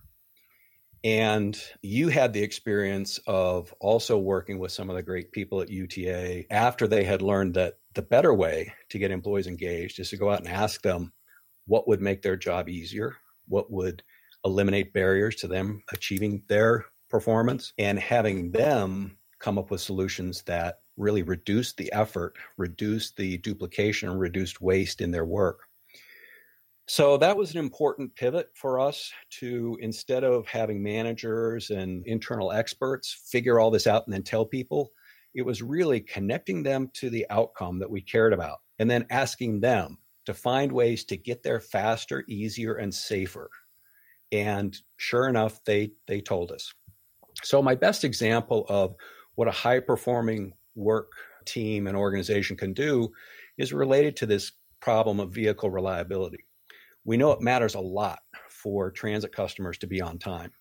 [1.04, 5.70] And you had the experience of also working with some of the great people at
[5.70, 10.18] UTA after they had learned that the better way to get employees engaged is to
[10.18, 11.12] go out and ask them
[11.68, 13.18] what would make their job easier,
[13.48, 14.02] what would
[14.46, 20.80] eliminate barriers to them achieving their performance, and having them come up with solutions that
[20.96, 25.62] really reduce the effort, reduce the duplication, reduced waste in their work.
[26.88, 32.52] So that was an important pivot for us to instead of having managers and internal
[32.52, 34.92] experts figure all this out and then tell people,
[35.34, 39.62] it was really connecting them to the outcome that we cared about and then asking
[39.62, 43.50] them to find ways to get there faster, easier, and safer.
[44.32, 46.74] And sure enough, they they told us.
[47.44, 48.96] So my best example of
[49.36, 51.12] what a high performing work
[51.46, 53.12] team and organization can do
[53.58, 56.46] is related to this problem of vehicle reliability.
[57.06, 60.52] We know it matters a lot for transit customers to be on time.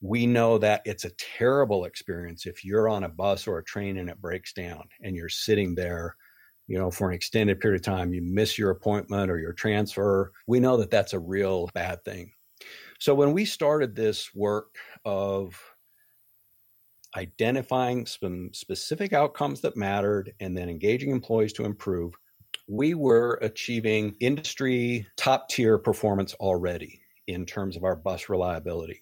[0.00, 3.98] We know that it's a terrible experience if you're on a bus or a train
[3.98, 6.14] and it breaks down and you're sitting there,
[6.66, 10.32] you know, for an extended period of time, you miss your appointment or your transfer.
[10.46, 12.32] We know that that's a real bad thing.
[13.00, 15.60] So when we started this work of
[17.16, 22.12] identifying some specific outcomes that mattered and then engaging employees to improve,
[22.66, 29.00] we were achieving industry top tier performance already in terms of our bus reliability.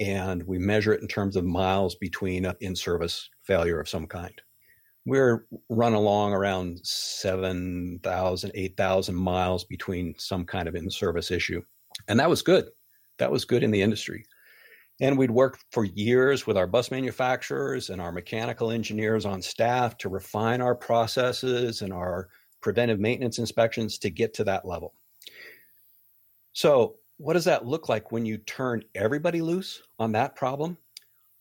[0.00, 4.06] And we measure it in terms of miles between uh, in service failure of some
[4.06, 4.40] kind.
[5.06, 11.62] we're run along around 7,000, 8,000 miles between some kind of in service issue.
[12.08, 12.68] And that was good.
[13.18, 14.26] That was good in the industry.
[15.00, 19.96] And we'd worked for years with our bus manufacturers and our mechanical engineers on staff
[19.98, 22.28] to refine our processes and our
[22.66, 24.92] preventive maintenance inspections to get to that level.
[26.52, 30.76] So, what does that look like when you turn everybody loose on that problem?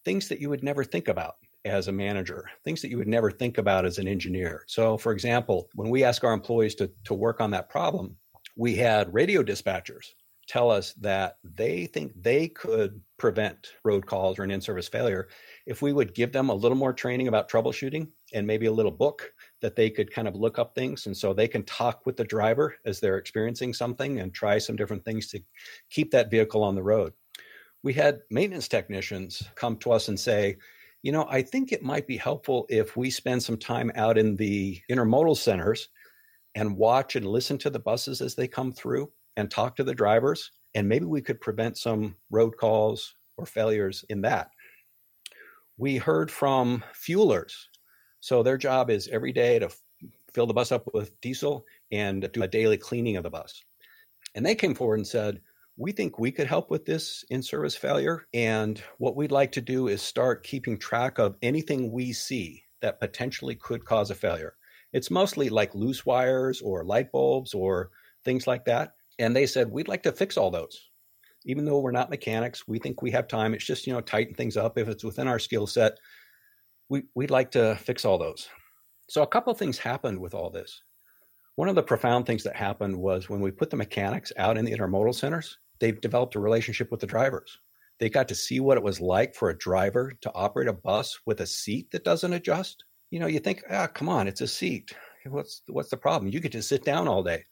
[0.03, 3.31] Things that you would never think about as a manager, things that you would never
[3.31, 4.65] think about as an engineer.
[4.67, 8.15] So, for example, when we ask our employees to, to work on that problem,
[8.55, 10.11] we had radio dispatchers
[10.47, 15.27] tell us that they think they could prevent road calls or an in service failure
[15.65, 18.91] if we would give them a little more training about troubleshooting and maybe a little
[18.91, 19.31] book
[19.65, 21.07] that they could kind of look up things.
[21.07, 24.75] And so they can talk with the driver as they're experiencing something and try some
[24.75, 25.41] different things to
[25.89, 27.13] keep that vehicle on the road.
[27.81, 30.57] We had maintenance technicians come to us and say,
[31.01, 34.35] you know, I think it might be helpful if we spend some time out in
[34.35, 35.89] the intermodal centers
[36.53, 39.95] and watch and listen to the buses as they come through and talk to the
[39.95, 40.51] drivers.
[40.75, 44.51] And maybe we could prevent some road calls or failures in that.
[45.79, 47.53] We heard from fuelers.
[48.25, 49.69] So their job is every day to
[50.33, 53.61] fill the bus up with diesel and do a daily cleaning of the bus.
[54.33, 55.41] And they came forward and said,
[55.77, 58.25] we think we could help with this in service failure.
[58.33, 62.99] And what we'd like to do is start keeping track of anything we see that
[62.99, 64.55] potentially could cause a failure.
[64.91, 67.91] It's mostly like loose wires or light bulbs or
[68.23, 68.93] things like that.
[69.19, 70.89] And they said, we'd like to fix all those.
[71.45, 73.53] Even though we're not mechanics, we think we have time.
[73.53, 74.79] It's just, you know, tighten things up.
[74.79, 75.99] If it's within our skill set,
[76.89, 78.47] we, we'd like to fix all those.
[79.09, 80.81] So a couple of things happened with all this.
[81.55, 84.65] One of the profound things that happened was when we put the mechanics out in
[84.65, 87.59] the intermodal centers, they've developed a relationship with the drivers.
[87.99, 91.17] They got to see what it was like for a driver to operate a bus
[91.25, 92.83] with a seat that doesn't adjust.
[93.09, 94.93] You know, you think, ah, come on, it's a seat.
[95.27, 96.31] What's what's the problem?
[96.31, 97.43] You get to sit down all day.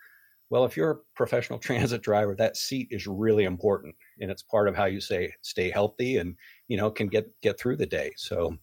[0.49, 4.67] Well, if you're a professional transit driver, that seat is really important, and it's part
[4.67, 6.35] of how you say stay healthy and
[6.67, 8.11] you know can get get through the day.
[8.17, 8.57] So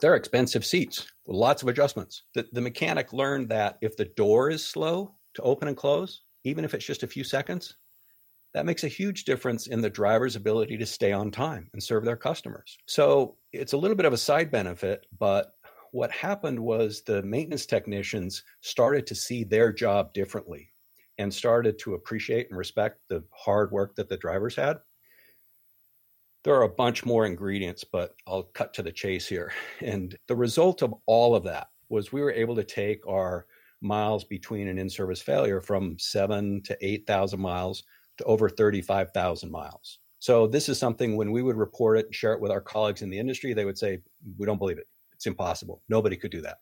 [0.00, 2.22] they're expensive seats with lots of adjustments.
[2.34, 6.64] The, the mechanic learned that if the door is slow to open and close, even
[6.64, 7.76] if it's just a few seconds,
[8.54, 12.04] that makes a huge difference in the driver's ability to stay on time and serve
[12.04, 12.78] their customers.
[12.86, 15.52] So it's a little bit of a side benefit, but
[15.92, 20.72] what happened was the maintenance technicians started to see their job differently
[21.18, 24.78] and started to appreciate and respect the hard work that the drivers had.
[26.42, 29.52] There are a bunch more ingredients, but I'll cut to the chase here.
[29.80, 33.46] And the result of all of that was we were able to take our
[33.82, 37.82] miles between an in service failure from seven to 8,000 miles
[38.18, 39.98] to over 35,000 miles.
[40.18, 43.02] So this is something when we would report it and share it with our colleagues
[43.02, 44.00] in the industry, they would say,
[44.38, 44.88] we don't believe it.
[45.14, 45.82] It's impossible.
[45.88, 46.58] Nobody could do that.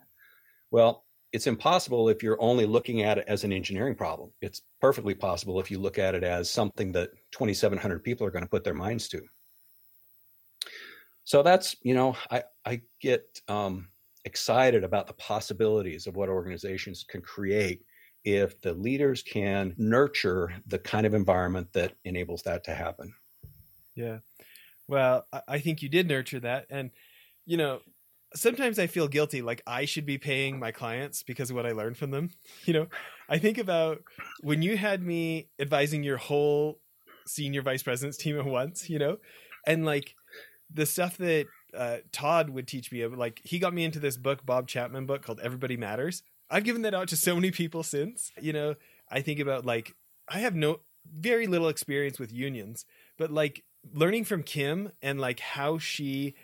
[0.71, 4.31] Well, it's impossible if you're only looking at it as an engineering problem.
[4.41, 8.45] It's perfectly possible if you look at it as something that 2,700 people are going
[8.45, 9.21] to put their minds to.
[11.29, 13.89] So that's, you know, I, I get um,
[14.25, 17.85] excited about the possibilities of what organizations can create
[18.25, 23.13] if the leaders can nurture the kind of environment that enables that to happen.
[23.95, 24.21] Yeah.
[24.87, 26.65] Well, I think you did nurture that.
[26.71, 26.93] And,
[27.45, 27.81] you know,
[28.35, 31.73] sometimes I feel guilty, like I should be paying my clients because of what I
[31.73, 32.31] learned from them.
[32.65, 32.87] You know,
[33.29, 34.03] I think about
[34.41, 36.81] when you had me advising your whole
[37.27, 39.19] senior vice president's team at once, you know,
[39.67, 40.15] and like
[40.73, 44.45] the stuff that uh, Todd would teach me, like he got me into this book,
[44.45, 48.33] Bob Chapman book called Everybody Matters, I've given that out to so many people since.
[48.41, 48.75] You know,
[49.11, 49.95] I think about like
[50.29, 52.85] I have no very little experience with unions,
[53.17, 56.35] but like learning from Kim and like how she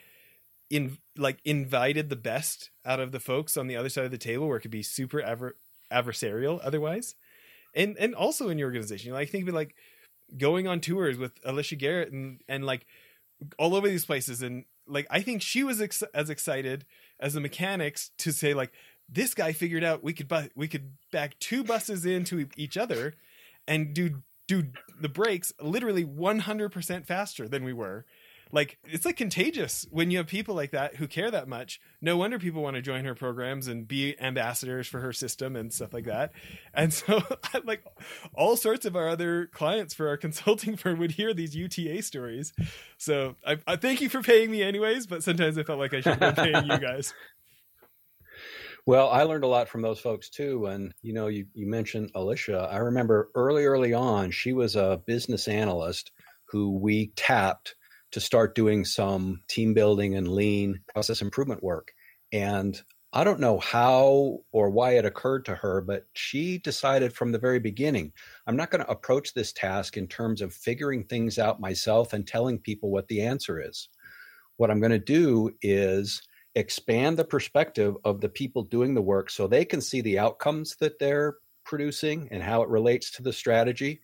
[0.70, 4.18] in like invited the best out of the folks on the other side of the
[4.18, 5.56] table where it could be super adver-
[5.92, 7.14] adversarial otherwise.
[7.74, 9.74] And and also in your organization, like think of it like
[10.36, 12.86] going on tours with Alicia Garrett and and like
[13.58, 16.84] all over these places and like I think she was ex- as excited
[17.20, 18.72] as the mechanics to say like
[19.08, 23.14] this guy figured out we could bu- we could back two buses into each other
[23.66, 24.64] and do do
[25.00, 28.04] the brakes literally 100% faster than we were
[28.54, 32.16] like it's like contagious when you have people like that who care that much no
[32.16, 35.92] wonder people want to join her programs and be ambassadors for her system and stuff
[35.92, 36.32] like that
[36.72, 37.20] and so
[37.64, 37.84] like
[38.32, 42.52] all sorts of our other clients for our consulting firm would hear these uta stories
[42.96, 46.00] so i, I thank you for paying me anyways but sometimes i felt like i
[46.00, 47.12] should have been paying you guys
[48.86, 50.66] well, I learned a lot from those folks too.
[50.66, 52.68] And, you know, you, you mentioned Alicia.
[52.70, 56.12] I remember early, early on, she was a business analyst
[56.50, 57.76] who we tapped
[58.14, 61.92] to start doing some team building and lean process improvement work.
[62.32, 62.80] And
[63.12, 67.40] I don't know how or why it occurred to her, but she decided from the
[67.40, 68.12] very beginning
[68.46, 72.24] I'm not going to approach this task in terms of figuring things out myself and
[72.24, 73.88] telling people what the answer is.
[74.58, 76.22] What I'm going to do is
[76.54, 80.76] expand the perspective of the people doing the work so they can see the outcomes
[80.76, 81.34] that they're
[81.64, 84.00] producing and how it relates to the strategy.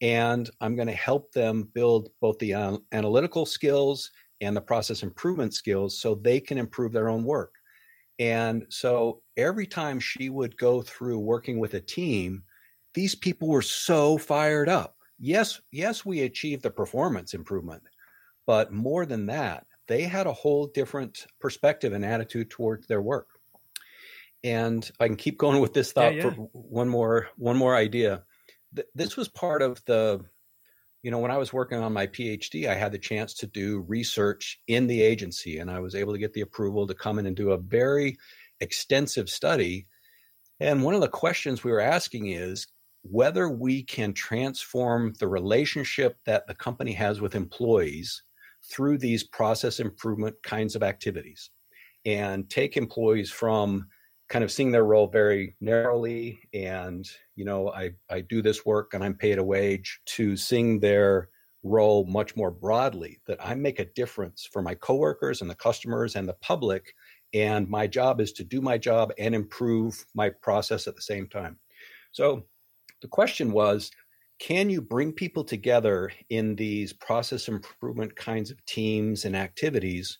[0.00, 5.02] And I'm going to help them build both the uh, analytical skills and the process
[5.02, 7.54] improvement skills so they can improve their own work.
[8.18, 12.42] And so every time she would go through working with a team,
[12.94, 14.96] these people were so fired up.
[15.20, 17.82] Yes, yes, we achieved the performance improvement,
[18.46, 23.28] but more than that, they had a whole different perspective and attitude towards their work.
[24.44, 26.30] And I can keep going with this thought yeah, yeah.
[26.30, 28.22] for one more one more idea.
[28.94, 30.24] This was part of the
[31.02, 33.84] you know, when I was working on my PhD, I had the chance to do
[33.86, 37.26] research in the agency, and I was able to get the approval to come in
[37.26, 38.18] and do a very
[38.60, 39.86] extensive study.
[40.58, 42.66] And one of the questions we were asking is
[43.02, 48.22] whether we can transform the relationship that the company has with employees
[48.64, 51.50] through these process improvement kinds of activities
[52.04, 53.86] and take employees from
[54.28, 58.94] kind of seeing their role very narrowly and you know i i do this work
[58.94, 61.28] and i'm paid a wage to seeing their
[61.62, 66.14] role much more broadly that i make a difference for my coworkers and the customers
[66.14, 66.94] and the public
[67.34, 71.26] and my job is to do my job and improve my process at the same
[71.26, 71.58] time.
[72.12, 72.46] So
[73.02, 73.90] the question was
[74.38, 80.18] can you bring people together in these process improvement kinds of teams and activities?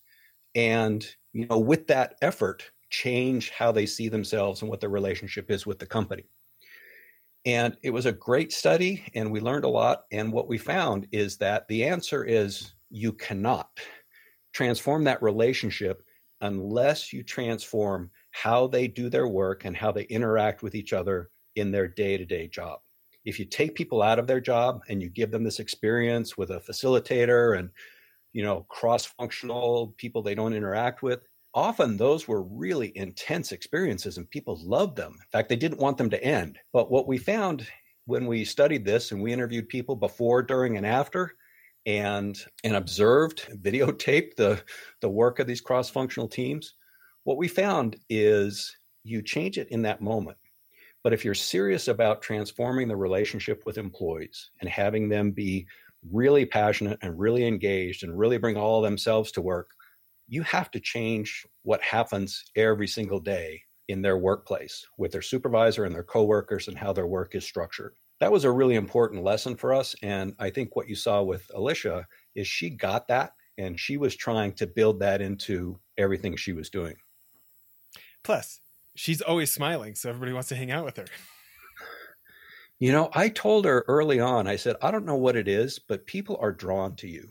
[0.54, 5.50] And you know with that effort change how they see themselves and what their relationship
[5.50, 6.24] is with the company.
[7.44, 10.04] And it was a great study, and we learned a lot.
[10.12, 13.70] And what we found is that the answer is you cannot
[14.52, 16.02] transform that relationship
[16.40, 21.30] unless you transform how they do their work and how they interact with each other
[21.56, 22.80] in their day to day job.
[23.24, 26.50] If you take people out of their job and you give them this experience with
[26.50, 27.70] a facilitator and
[28.32, 31.20] you know cross functional people they don't interact with
[31.54, 35.12] often those were really intense experiences and people loved them.
[35.12, 36.58] In fact, they didn't want them to end.
[36.72, 37.66] But what we found
[38.06, 41.34] when we studied this and we interviewed people before, during, and after,
[41.86, 44.62] and and observed, videotaped the
[45.00, 46.74] the work of these cross-functional teams,
[47.24, 50.38] what we found is you change it in that moment.
[51.02, 55.66] But if you're serious about transforming the relationship with employees and having them be
[56.10, 59.70] really passionate and really engaged and really bring all themselves to work,
[60.28, 65.84] you have to change what happens every single day in their workplace with their supervisor
[65.84, 67.94] and their coworkers and how their work is structured.
[68.20, 69.94] That was a really important lesson for us.
[70.02, 74.14] And I think what you saw with Alicia is she got that and she was
[74.14, 76.96] trying to build that into everything she was doing.
[78.22, 78.60] Plus,
[78.94, 81.06] she's always smiling, so everybody wants to hang out with her.
[82.78, 85.80] You know, I told her early on, I said, I don't know what it is,
[85.80, 87.30] but people are drawn to you.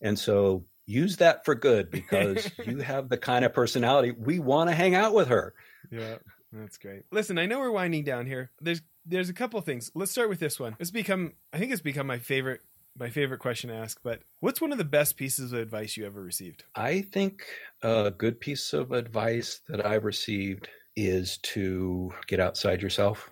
[0.00, 4.70] And so use that for good because you have the kind of personality we want
[4.70, 5.54] to hang out with her.
[5.90, 6.16] Yeah,
[6.52, 7.02] that's great.
[7.12, 8.50] Listen, I know we're winding down here.
[8.60, 9.90] There's there's a couple things.
[9.94, 10.76] Let's start with this one.
[10.80, 12.60] It's become I think it's become my favorite
[12.98, 16.04] my favorite question to ask, but what's one of the best pieces of advice you
[16.04, 16.64] ever received?
[16.74, 17.44] I think
[17.82, 23.30] a good piece of advice that I've received is to get outside yourself.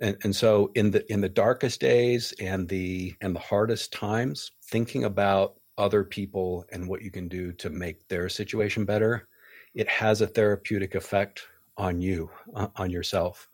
[0.00, 4.52] And, and so in the in the darkest days and the and the hardest times,
[4.70, 9.28] thinking about other people and what you can do to make their situation better,
[9.74, 11.46] it has a therapeutic effect
[11.76, 13.48] on you, uh, on yourself.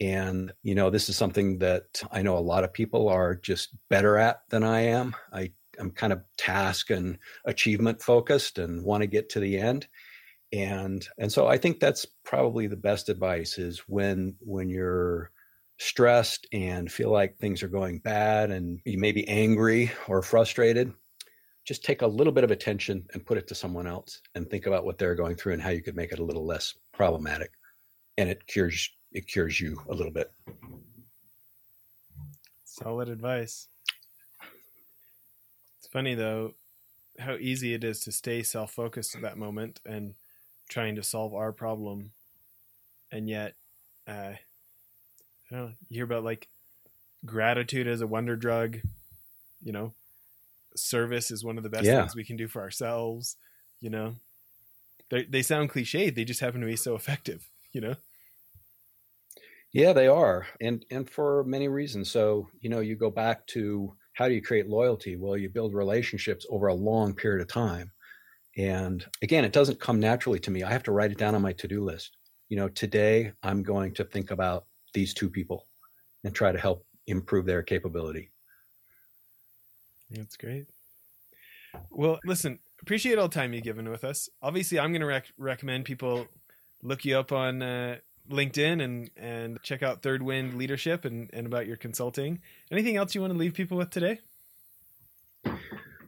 [0.00, 3.70] And, you know, this is something that I know a lot of people are just
[3.88, 5.14] better at than I am.
[5.32, 9.86] I, I'm kind of task and achievement focused and want to get to the end.
[10.52, 15.30] And and so I think that's probably the best advice is when when you're
[15.78, 20.92] stressed and feel like things are going bad and you may be angry or frustrated,
[21.64, 24.66] just take a little bit of attention and put it to someone else and think
[24.66, 27.52] about what they're going through and how you could make it a little less problematic.
[28.18, 30.32] And it cures it cures you a little bit.
[32.64, 33.68] Solid advice.
[35.78, 36.54] It's funny though
[37.18, 40.14] how easy it is to stay self-focused at that moment and
[40.68, 42.12] trying to solve our problem.
[43.10, 43.54] And yet
[44.08, 44.38] uh I
[45.50, 46.48] don't know, you hear about like
[47.24, 48.78] gratitude as a wonder drug
[49.62, 49.92] you know
[50.76, 52.00] service is one of the best yeah.
[52.00, 53.36] things we can do for ourselves
[53.80, 54.14] you know?
[55.10, 57.96] They they sound cliched they just happen to be so effective you know?
[59.72, 62.10] Yeah they are and and for many reasons.
[62.10, 65.16] So you know you go back to how do you create loyalty?
[65.16, 67.92] Well you build relationships over a long period of time.
[68.56, 70.62] And again it doesn't come naturally to me.
[70.62, 72.16] I have to write it down on my to-do list.
[72.48, 75.68] You know, today I'm going to think about these two people
[76.24, 78.31] and try to help improve their capability.
[80.14, 80.66] That's great.
[81.90, 84.28] Well, listen, appreciate all the time you've given with us.
[84.42, 86.26] Obviously, I'm going to rec- recommend people
[86.82, 87.96] look you up on uh,
[88.30, 92.40] LinkedIn and and check out Third Wind Leadership and, and about your consulting.
[92.70, 94.20] Anything else you want to leave people with today?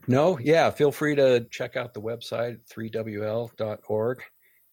[0.07, 4.21] No, yeah, feel free to check out the website 3wl.org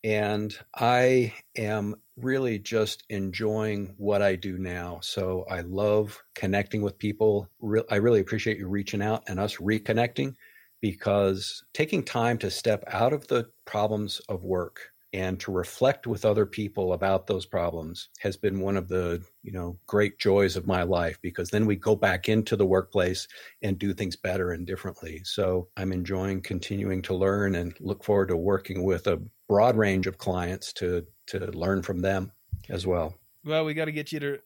[0.05, 5.01] and I am really just enjoying what I do now.
[5.03, 7.49] So I love connecting with people.
[7.91, 10.35] I really appreciate you reaching out and us reconnecting
[10.81, 16.25] because taking time to step out of the problems of work and to reflect with
[16.25, 20.67] other people about those problems has been one of the you know great joys of
[20.67, 23.29] my life because then we go back into the workplace
[23.63, 25.21] and do things better and differently.
[25.25, 30.07] So i'm enjoying continuing to learn and look forward to working with a broad range
[30.07, 32.33] of clients to to learn from them
[32.69, 33.15] as well.
[33.45, 34.39] Well we got to get you to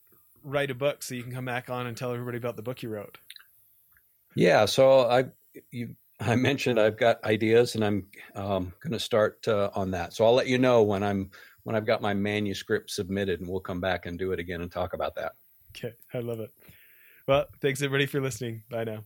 [0.43, 2.83] write a book so you can come back on and tell everybody about the book
[2.83, 3.19] you wrote.
[4.35, 5.25] Yeah so i
[5.71, 10.15] you I mentioned I've got ideas and I'm um, going to start uh, on that.
[10.15, 11.31] So I'll let you know when I'm
[11.65, 14.71] when I've got my manuscript submitted, and we'll come back and do it again and
[14.71, 15.33] talk about that.
[15.77, 16.51] Okay, I love it.
[17.27, 18.63] Well, thanks everybody for listening.
[18.71, 19.05] Bye now.